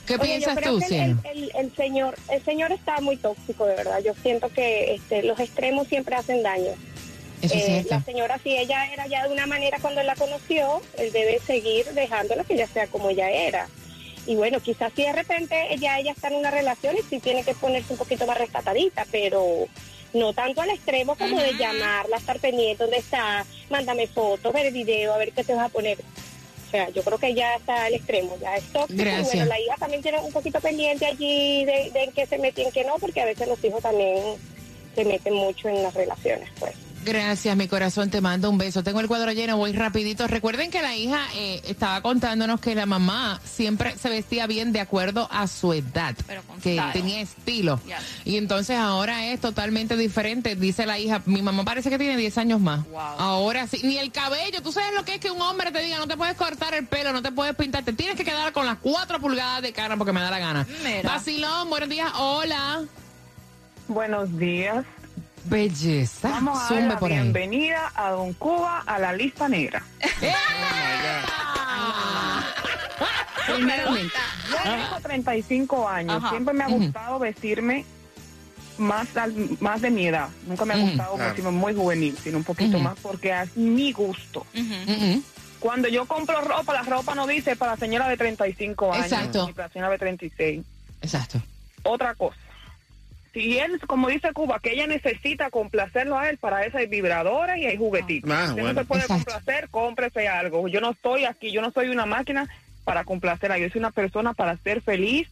¿Qué 0.06 0.16
Oye, 0.16 0.22
piensas 0.24 0.54
yo 0.54 0.60
creo 0.60 0.72
tú, 0.74 0.78
que 0.80 0.86
Cielo? 0.86 1.18
el, 1.24 1.44
el- 1.44 1.52
el 1.56 1.74
señor, 1.76 2.14
el 2.28 2.44
señor 2.44 2.72
está 2.72 3.00
muy 3.00 3.16
tóxico, 3.16 3.64
de 3.66 3.74
verdad. 3.76 4.00
Yo 4.04 4.12
siento 4.22 4.50
que 4.50 4.94
este, 4.94 5.22
los 5.22 5.40
extremos 5.40 5.88
siempre 5.88 6.14
hacen 6.14 6.42
daño. 6.42 6.72
Eso 7.40 7.54
es 7.54 7.62
Eh, 7.68 7.86
la 7.88 8.02
señora, 8.02 8.38
si 8.42 8.56
ella 8.56 8.86
era 8.92 9.06
ya 9.06 9.26
de 9.26 9.32
una 9.32 9.46
manera 9.46 9.78
cuando 9.80 10.02
él 10.02 10.06
la 10.06 10.14
conoció, 10.16 10.82
él 10.98 11.10
debe 11.12 11.40
seguir 11.46 11.86
dejándola 11.92 12.44
que 12.44 12.52
ella 12.54 12.66
sea 12.66 12.86
como 12.86 13.08
ella 13.10 13.30
era. 13.30 13.66
Y 14.26 14.36
bueno, 14.36 14.60
quizás 14.60 14.92
si 14.94 15.02
de 15.02 15.12
repente 15.12 15.54
ella, 15.70 15.98
ella 15.98 16.12
está 16.12 16.28
en 16.28 16.36
una 16.36 16.50
relación 16.50 16.96
y 16.96 17.02
sí 17.02 17.20
tiene 17.20 17.44
que 17.44 17.54
ponerse 17.54 17.92
un 17.92 17.98
poquito 17.98 18.26
más 18.26 18.38
rescatadita, 18.38 19.06
pero 19.10 19.66
no 20.14 20.32
tanto 20.32 20.62
al 20.62 20.70
extremo 20.70 21.16
como 21.16 21.38
de 21.40 21.54
llamarla, 21.54 22.16
estar 22.16 22.38
pendiente 22.38 22.84
dónde 22.84 22.98
está, 22.98 23.44
mándame 23.68 24.06
fotos, 24.06 24.52
ver 24.52 24.66
el 24.66 24.72
video, 24.72 25.12
a 25.12 25.18
ver 25.18 25.32
qué 25.32 25.44
te 25.44 25.54
vas 25.54 25.66
a 25.66 25.72
poner. 25.72 25.98
O 26.66 26.70
sea, 26.70 26.88
yo 26.90 27.02
creo 27.02 27.18
que 27.18 27.34
ya 27.34 27.54
está 27.54 27.84
al 27.84 27.94
extremo, 27.94 28.36
ya 28.40 28.56
es 28.56 28.64
tóxico. 28.72 29.02
Y 29.02 29.24
bueno, 29.24 29.44
la 29.44 29.60
hija 29.60 29.76
también 29.78 30.02
tiene 30.02 30.18
un 30.20 30.32
poquito 30.32 30.60
pendiente 30.60 31.06
allí 31.06 31.64
de, 31.64 31.90
de 31.92 32.04
en 32.04 32.12
qué 32.12 32.26
se 32.26 32.38
mete 32.38 32.62
y 32.62 32.64
en 32.64 32.72
qué 32.72 32.84
no, 32.84 32.96
porque 32.98 33.20
a 33.20 33.26
veces 33.26 33.46
los 33.46 33.62
hijos 33.62 33.82
también 33.82 34.18
se 34.94 35.04
meten 35.04 35.34
mucho 35.34 35.68
en 35.68 35.82
las 35.82 35.94
relaciones, 35.94 36.48
pues. 36.58 36.74
Gracias, 37.04 37.56
mi 37.56 37.68
corazón, 37.68 38.10
te 38.10 38.20
mando 38.20 38.48
un 38.50 38.58
beso. 38.58 38.82
Tengo 38.82 39.00
el 39.00 39.08
cuadro 39.08 39.30
lleno, 39.32 39.56
voy 39.56 39.72
rapidito. 39.72 40.26
Recuerden 40.26 40.70
que 40.70 40.80
la 40.82 40.96
hija 40.96 41.20
eh, 41.34 41.60
estaba 41.66 42.00
contándonos 42.00 42.60
que 42.60 42.74
la 42.74 42.86
mamá 42.86 43.40
siempre 43.44 43.96
se 43.98 44.08
vestía 44.08 44.46
bien 44.46 44.72
de 44.72 44.80
acuerdo 44.80 45.28
a 45.30 45.46
su 45.46 45.72
edad, 45.72 46.14
Pero 46.26 46.42
con 46.42 46.60
que 46.60 46.74
style. 46.76 46.92
tenía 46.92 47.20
estilo. 47.20 47.80
Y 48.24 48.36
entonces 48.38 48.78
ahora 48.78 49.26
es 49.26 49.40
totalmente 49.40 49.96
diferente. 49.96 50.56
Dice 50.56 50.86
la 50.86 50.98
hija, 50.98 51.22
mi 51.26 51.42
mamá 51.42 51.64
parece 51.64 51.90
que 51.90 51.98
tiene 51.98 52.16
10 52.16 52.38
años 52.38 52.60
más. 52.60 52.84
Wow. 52.88 52.98
Ahora 53.18 53.66
sí, 53.66 53.80
ni 53.84 53.98
el 53.98 54.10
cabello. 54.10 54.62
Tú 54.62 54.72
sabes 54.72 54.94
lo 54.94 55.04
que 55.04 55.14
es 55.16 55.20
que 55.20 55.30
un 55.30 55.40
hombre 55.42 55.70
te 55.72 55.82
diga, 55.82 55.98
no 55.98 56.08
te 56.08 56.16
puedes 56.16 56.36
cortar 56.36 56.74
el 56.74 56.86
pelo, 56.86 57.12
no 57.12 57.22
te 57.22 57.32
puedes 57.32 57.54
pintar, 57.54 57.84
te 57.84 57.92
tienes 57.92 58.16
que 58.16 58.24
quedar 58.24 58.52
con 58.52 58.64
las 58.66 58.78
4 58.78 59.20
pulgadas 59.20 59.60
de 59.62 59.72
cara 59.72 59.96
porque 59.96 60.12
me 60.12 60.20
da 60.20 60.30
la 60.30 60.38
gana. 60.38 60.66
Mira. 60.84 61.02
Vacilón, 61.10 61.68
buenos 61.68 61.88
días, 61.88 62.10
hola. 62.18 62.82
Buenos 63.88 64.36
días. 64.38 64.84
Belleza. 65.44 66.28
Vamos 66.30 66.58
a 66.58 66.60
dar 66.62 66.68
Zumbe 66.68 66.88
la 66.94 66.98
por 66.98 67.10
ahí. 67.10 67.18
bienvenida 67.20 67.92
a 67.94 68.10
Don 68.10 68.32
Cuba 68.34 68.82
a 68.86 68.98
la 68.98 69.12
lista 69.12 69.48
negra. 69.48 69.82
Primeramente, 73.46 74.14
yo 74.50 74.56
tengo 74.62 75.00
35 75.02 75.88
años. 75.88 76.16
Ajá. 76.16 76.30
Siempre 76.30 76.54
me 76.54 76.64
ha 76.64 76.68
gustado 76.68 77.18
vestirme 77.18 77.84
más, 78.78 79.14
al- 79.16 79.56
más 79.60 79.80
de 79.82 79.90
mi 79.90 80.06
edad. 80.06 80.28
Nunca 80.46 80.64
me 80.64 80.74
ha 80.74 80.78
gustado 80.78 81.16
vestirme 81.18 81.50
muy 81.50 81.74
juvenil, 81.74 82.16
sino 82.22 82.38
un 82.38 82.44
poquito 82.44 82.78
más 82.78 82.94
porque 83.02 83.38
es 83.38 83.56
mi 83.56 83.92
gusto. 83.92 84.46
Cuando 85.60 85.88
yo 85.88 86.06
compro 86.06 86.40
ropa, 86.42 86.72
la 86.74 86.82
ropa 86.82 87.14
no 87.14 87.26
dice 87.26 87.54
para 87.56 87.72
la 87.72 87.78
señora 87.78 88.08
de 88.08 88.16
35 88.16 88.92
años 88.92 89.06
Exacto. 89.06 89.46
ni 89.46 89.52
para 89.52 89.68
la 89.68 89.72
señora 89.72 89.90
de 89.92 89.98
36. 89.98 90.64
Exacto. 91.02 91.40
Otra 91.84 92.14
cosa. 92.14 92.36
Si 93.34 93.58
él, 93.58 93.80
como 93.86 94.08
dice 94.08 94.32
Cuba, 94.32 94.60
que 94.62 94.72
ella 94.72 94.86
necesita 94.86 95.50
complacerlo 95.50 96.16
a 96.16 96.30
él, 96.30 96.38
para 96.38 96.64
eso 96.64 96.78
hay 96.78 96.86
vibradores 96.86 97.58
y 97.58 97.66
hay 97.66 97.76
juguetitos. 97.76 98.30
Ah, 98.30 98.46
si 98.46 98.52
bueno. 98.52 98.72
no 98.72 98.80
se 98.80 98.86
puede 98.86 99.02
Exacto. 99.02 99.24
complacer, 99.24 99.68
cómprese 99.70 100.28
algo. 100.28 100.68
Yo 100.68 100.80
no 100.80 100.92
estoy 100.92 101.24
aquí, 101.24 101.50
yo 101.50 101.60
no 101.60 101.72
soy 101.72 101.88
una 101.88 102.06
máquina 102.06 102.48
para 102.84 103.04
complacerla. 103.04 103.58
Yo 103.58 103.68
soy 103.70 103.80
una 103.80 103.90
persona 103.90 104.34
para 104.34 104.56
ser 104.58 104.82
feliz, 104.82 105.28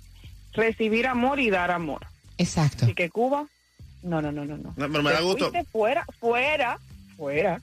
recibir 0.53 1.07
amor 1.07 1.39
y 1.39 1.49
dar 1.49 1.71
amor. 1.71 2.05
Exacto. 2.39 2.87
Así 2.87 2.95
que 2.95 3.09
Cuba, 3.09 3.47
no, 4.03 4.21
no, 4.21 4.33
no, 4.33 4.45
no. 4.45 4.57
no. 4.57 4.75
No, 4.77 4.91
pero 4.91 5.03
me 5.03 5.13
da 5.13 5.21
gusto, 5.21 5.53
fuera, 5.71 6.05
fuera, 6.19 6.79
fuera. 7.17 7.61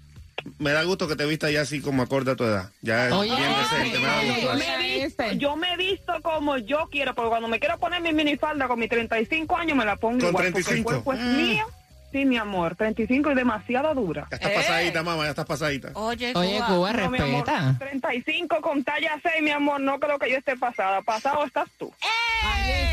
Me 0.58 0.71
da 0.71 0.84
gusto 0.84 1.08
que 1.08 1.15
te 1.15 1.25
vista 1.25 1.49
ya 1.52 1.62
así 1.62 1.82
como 1.82 2.04
acorde 2.04 2.32
a 2.32 2.36
tu 2.36 2.43
edad. 2.43 2.71
Ya 2.82 3.08
es 3.08 3.13
Oye, 3.13 3.36
bien 3.36 3.49
decente, 3.60 3.99
me 3.99 4.06
da 4.08 4.19
oye, 4.19 4.32
gusto. 4.32 4.52
Yo 4.52 4.58
me, 4.58 4.75
he 4.75 5.04
visto, 5.06 5.32
yo 5.34 5.56
me 5.56 5.73
he 5.73 5.78
visto 5.78 6.13
como 6.21 6.58
yo 6.58 6.88
quiero, 6.91 7.15
porque 7.15 7.30
cuando 7.30 7.47
me 7.47 7.60
quiero 7.60 7.78
poner 7.80 8.02
mi 8.02 8.13
minifalda 8.13 8.67
con 8.67 8.80
mis 8.80 8.89
35 8.89 9.58
años 9.58 9.78
me 9.78 9.86
la 9.86 9.95
pongo 9.95 10.19
¿Con 10.19 10.30
igual, 10.30 10.52
35? 10.54 10.84
porque 10.84 10.97
el 10.97 11.04
cuerpo 11.04 11.13
es 11.13 11.19
Mm. 11.19 11.38
mío. 11.38 11.65
Sí, 12.12 12.25
mi 12.25 12.38
amor, 12.38 12.75
35 12.75 13.30
es 13.30 13.36
demasiado 13.36 13.93
dura. 13.93 14.28
Ya 14.32 14.38
estás 14.38 14.52
Eh. 14.52 14.56
pasadita, 14.56 15.04
mamá, 15.04 15.25
ya 15.25 15.30
estás 15.30 15.45
pasadita. 15.45 15.91
Oye, 15.93 16.34
Oye, 16.36 16.56
Cuba. 16.58 16.67
Cuba, 16.67 16.93
No, 16.93 17.10
mi 17.12 17.19
amor, 17.19 17.45
respeta. 17.45 17.75
35 17.78 18.62
con 18.62 18.84
talla 18.84 19.19
6, 19.21 19.43
mi 19.43 19.52
amor, 19.52 19.80
no 19.80 19.99
creo 19.99 20.17
que 20.17 20.32
yo 20.32 20.38
esté 20.38 20.58
pasada. 20.58 21.04
Pasado 21.04 21.45
estás 21.45 21.67
tú. 21.78 21.93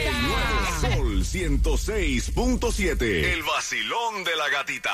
El 0.04 0.22
nuevo 0.22 0.96
Sol 0.98 1.24
106.7. 1.24 3.32
El 3.32 3.42
vacilón 3.42 4.22
de 4.24 4.36
la 4.36 4.50
gatita. 4.50 4.92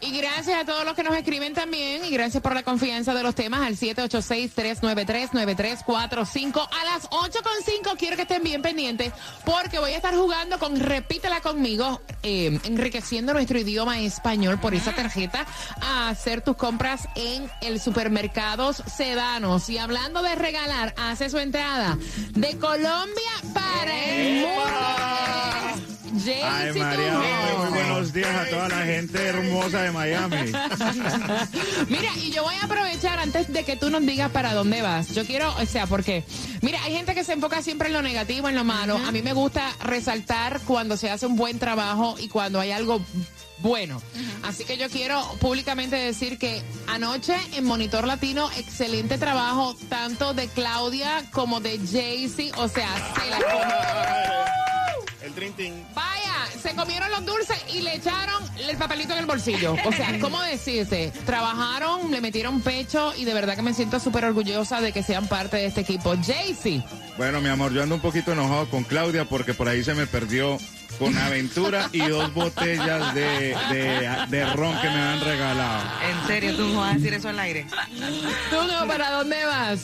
Y 0.00 0.16
gracias 0.16 0.60
a 0.60 0.64
todos 0.64 0.84
los 0.84 0.94
que 0.94 1.02
nos 1.02 1.16
escriben 1.16 1.54
también 1.54 2.04
y 2.04 2.10
gracias 2.10 2.40
por 2.42 2.54
la 2.54 2.62
confianza 2.62 3.14
de 3.14 3.22
los 3.22 3.34
temas 3.34 3.62
al 3.62 3.76
786-393-9345. 3.76 6.68
A 6.70 6.84
las 6.84 7.08
8.5 7.10 7.96
quiero 7.98 8.16
que 8.16 8.22
estén 8.22 8.42
bien 8.42 8.62
pendientes 8.62 9.12
porque 9.44 9.78
voy 9.78 9.92
a 9.92 9.96
estar 9.96 10.14
jugando 10.14 10.58
con 10.58 10.78
Repítela 10.78 11.40
conmigo, 11.40 12.02
eh, 12.22 12.58
enriqueciendo 12.64 13.32
nuestro 13.32 13.58
idioma 13.58 14.00
español 14.00 14.58
por 14.58 14.74
esa 14.74 14.94
tarjeta 14.94 15.46
a 15.80 16.08
hacer 16.08 16.42
tus 16.42 16.56
compras 16.56 17.08
en 17.14 17.48
el 17.60 17.80
supermercados 17.80 18.82
Sedanos. 18.86 19.68
Y 19.68 19.78
hablando 19.78 20.22
de 20.22 20.34
regalar, 20.34 20.94
hace 20.96 21.30
su 21.30 21.38
entrada 21.38 21.96
de 22.34 22.58
Colombia 22.58 23.32
para 23.52 24.04
el 24.04 24.40
mundo. 24.40 25.93
Ay, 26.14 26.20
Jaycee 26.22 26.80
María, 26.80 27.18
muy 27.18 27.70
buenos 27.70 27.70
buenos 27.70 28.12
días 28.12 28.34
a 28.36 28.48
toda 28.48 28.68
la 28.68 28.84
gente 28.84 29.20
hermosa 29.20 29.82
de 29.82 29.90
Miami. 29.90 30.36
Mira, 31.88 32.10
y 32.22 32.30
yo 32.30 32.44
voy 32.44 32.54
a 32.54 32.64
aprovechar 32.64 33.18
antes 33.18 33.52
de 33.52 33.64
que 33.64 33.76
tú 33.76 33.90
nos 33.90 34.04
digas 34.06 34.30
para 34.30 34.54
dónde 34.54 34.80
vas. 34.80 35.12
Yo 35.12 35.24
quiero, 35.24 35.52
o 35.56 35.66
sea, 35.66 35.86
porque, 35.86 36.24
mira, 36.62 36.82
hay 36.84 36.94
gente 36.94 37.14
que 37.14 37.24
se 37.24 37.32
enfoca 37.32 37.62
siempre 37.62 37.88
en 37.88 37.94
lo 37.94 38.02
negativo, 38.02 38.48
en 38.48 38.54
lo 38.54 38.64
malo. 38.64 38.96
A 38.96 39.10
mí 39.10 39.22
me 39.22 39.32
gusta 39.32 39.72
resaltar 39.82 40.60
cuando 40.66 40.96
se 40.96 41.10
hace 41.10 41.26
un 41.26 41.36
buen 41.36 41.58
trabajo 41.58 42.14
y 42.18 42.28
cuando 42.28 42.60
hay 42.60 42.70
algo 42.70 43.00
bueno. 43.58 44.00
Así 44.42 44.64
que 44.64 44.76
yo 44.76 44.88
quiero 44.90 45.20
públicamente 45.40 45.96
decir 45.96 46.38
que 46.38 46.62
anoche 46.86 47.34
en 47.54 47.64
Monitor 47.64 48.06
Latino, 48.06 48.50
excelente 48.56 49.18
trabajo, 49.18 49.74
tanto 49.88 50.34
de 50.34 50.48
Claudia 50.48 51.24
como 51.32 51.60
de 51.60 51.78
Jaycee. 51.78 52.52
O 52.56 52.68
sea, 52.68 52.88
se 53.14 53.30
la 53.30 53.38
Vaya, 55.94 56.34
se 56.60 56.74
comieron 56.74 57.10
los 57.10 57.24
dulces 57.26 57.56
y 57.72 57.82
le 57.82 57.96
echaron 57.96 58.42
el 58.68 58.76
papelito 58.76 59.12
en 59.12 59.20
el 59.20 59.26
bolsillo. 59.26 59.76
O 59.84 59.92
sea, 59.92 60.18
¿cómo 60.20 60.40
decirte? 60.42 61.12
Trabajaron, 61.26 62.10
le 62.10 62.20
metieron 62.20 62.60
pecho 62.60 63.12
y 63.16 63.24
de 63.24 63.34
verdad 63.34 63.56
que 63.56 63.62
me 63.62 63.74
siento 63.74 64.00
súper 64.00 64.24
orgullosa 64.24 64.80
de 64.80 64.92
que 64.92 65.02
sean 65.02 65.26
parte 65.26 65.56
de 65.58 65.66
este 65.66 65.82
equipo. 65.82 66.14
Jaycee. 66.24 66.82
Bueno, 67.16 67.40
mi 67.40 67.48
amor, 67.48 67.72
yo 67.72 67.82
ando 67.82 67.94
un 67.94 68.00
poquito 68.00 68.32
enojado 68.32 68.68
con 68.70 68.84
Claudia 68.84 69.24
porque 69.24 69.54
por 69.54 69.68
ahí 69.68 69.84
se 69.84 69.94
me 69.94 70.06
perdió 70.06 70.58
con 70.98 71.16
aventura 71.16 71.88
y 71.92 71.98
dos 72.06 72.32
botellas 72.34 73.14
de, 73.14 73.56
de, 73.70 74.26
de 74.28 74.46
ron 74.54 74.80
que 74.80 74.88
me 74.88 74.94
han 75.00 75.20
regalado. 75.20 75.82
¿En 76.08 76.26
serio 76.26 76.56
tú 76.56 76.68
no 76.68 76.80
vas 76.80 76.92
a 76.92 76.94
decir 76.94 77.14
eso 77.14 77.28
al 77.28 77.38
aire? 77.40 77.66
¿Tú 78.50 78.56
no? 78.66 78.86
¿Para 78.86 79.10
dónde 79.10 79.44
vas? 79.44 79.80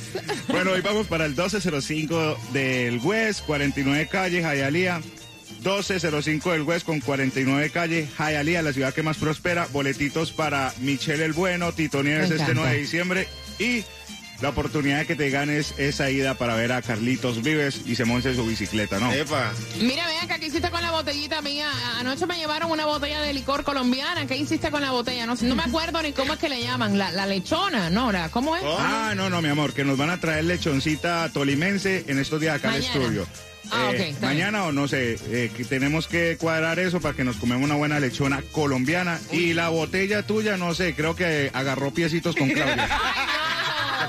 Bueno, 0.48 0.72
hoy 0.72 0.80
vamos 0.80 1.06
para 1.06 1.24
el 1.24 1.32
1205 1.32 2.38
del 2.52 2.98
West, 2.98 3.44
49 3.46 4.08
calle, 4.10 4.40
Hialeah. 4.40 5.00
1205 5.60 6.52
del 6.52 6.62
West 6.62 6.86
con 6.86 7.00
49 7.00 7.70
calle, 7.70 8.08
Hialeah, 8.18 8.62
la 8.62 8.72
ciudad 8.72 8.94
que 8.94 9.02
más 9.02 9.16
prospera. 9.18 9.66
Boletitos 9.72 10.32
para 10.32 10.72
Michelle 10.80 11.24
el 11.24 11.32
Bueno, 11.32 11.72
Tito 11.72 12.02
Nieves 12.02 12.24
este 12.30 12.34
encanta. 12.36 12.54
9 12.54 12.72
de 12.74 12.78
diciembre 12.80 13.28
y 13.58 13.84
la 14.40 14.48
oportunidad 14.48 15.00
de 15.00 15.06
que 15.06 15.16
te 15.16 15.28
ganes 15.28 15.74
esa 15.76 16.08
ida 16.10 16.32
para 16.32 16.54
ver 16.54 16.72
a 16.72 16.80
Carlitos 16.80 17.42
Vives 17.42 17.82
y 17.84 17.94
se 17.94 18.06
monte 18.06 18.34
su 18.34 18.46
bicicleta, 18.46 18.98
¿no? 18.98 19.12
Epa. 19.12 19.52
Mira, 19.82 20.06
vean 20.06 20.28
que 20.28 20.40
¿qué 20.40 20.46
hiciste 20.46 20.70
con 20.70 20.80
la 20.80 20.92
botellita 20.92 21.42
mía? 21.42 21.70
Anoche 21.98 22.24
me 22.24 22.38
llevaron 22.38 22.70
una 22.70 22.86
botella 22.86 23.20
de 23.20 23.34
licor 23.34 23.64
colombiana. 23.64 24.26
¿Qué 24.26 24.36
hiciste 24.38 24.70
con 24.70 24.80
la 24.80 24.92
botella? 24.92 25.26
No, 25.26 25.36
sé, 25.36 25.44
no 25.44 25.56
me 25.56 25.64
acuerdo 25.64 26.00
ni 26.00 26.12
cómo 26.14 26.32
es 26.32 26.38
que 26.38 26.48
le 26.48 26.62
llaman. 26.62 26.96
La, 26.96 27.12
la 27.12 27.26
lechona, 27.26 27.90
Nora. 27.90 28.30
¿Cómo 28.30 28.56
es? 28.56 28.62
Ah, 28.64 29.12
no, 29.14 29.28
no, 29.28 29.42
mi 29.42 29.50
amor, 29.50 29.74
que 29.74 29.84
nos 29.84 29.98
van 29.98 30.08
a 30.08 30.18
traer 30.18 30.44
lechoncita 30.46 31.28
tolimense 31.34 32.06
en 32.08 32.18
estos 32.18 32.40
días 32.40 32.56
acá 32.56 32.68
al 32.72 32.80
Mañana. 32.80 32.94
estudio. 32.98 33.26
Ah, 33.70 33.90
Eh, 33.94 34.14
mañana 34.20 34.64
o 34.64 34.72
no 34.72 34.88
sé, 34.88 35.16
eh, 35.30 35.50
que 35.56 35.64
tenemos 35.64 36.06
que 36.08 36.36
cuadrar 36.38 36.78
eso 36.78 37.00
para 37.00 37.14
que 37.14 37.24
nos 37.24 37.36
comemos 37.36 37.64
una 37.64 37.74
buena 37.76 38.00
lechona 38.00 38.42
colombiana. 38.52 39.20
Y 39.32 39.52
la 39.54 39.68
botella 39.68 40.22
tuya, 40.24 40.56
no 40.56 40.74
sé, 40.74 40.94
creo 40.94 41.14
que 41.16 41.50
agarró 41.52 41.90
piecitos 41.92 42.34
con 42.36 42.48
Claudia. 42.50 42.88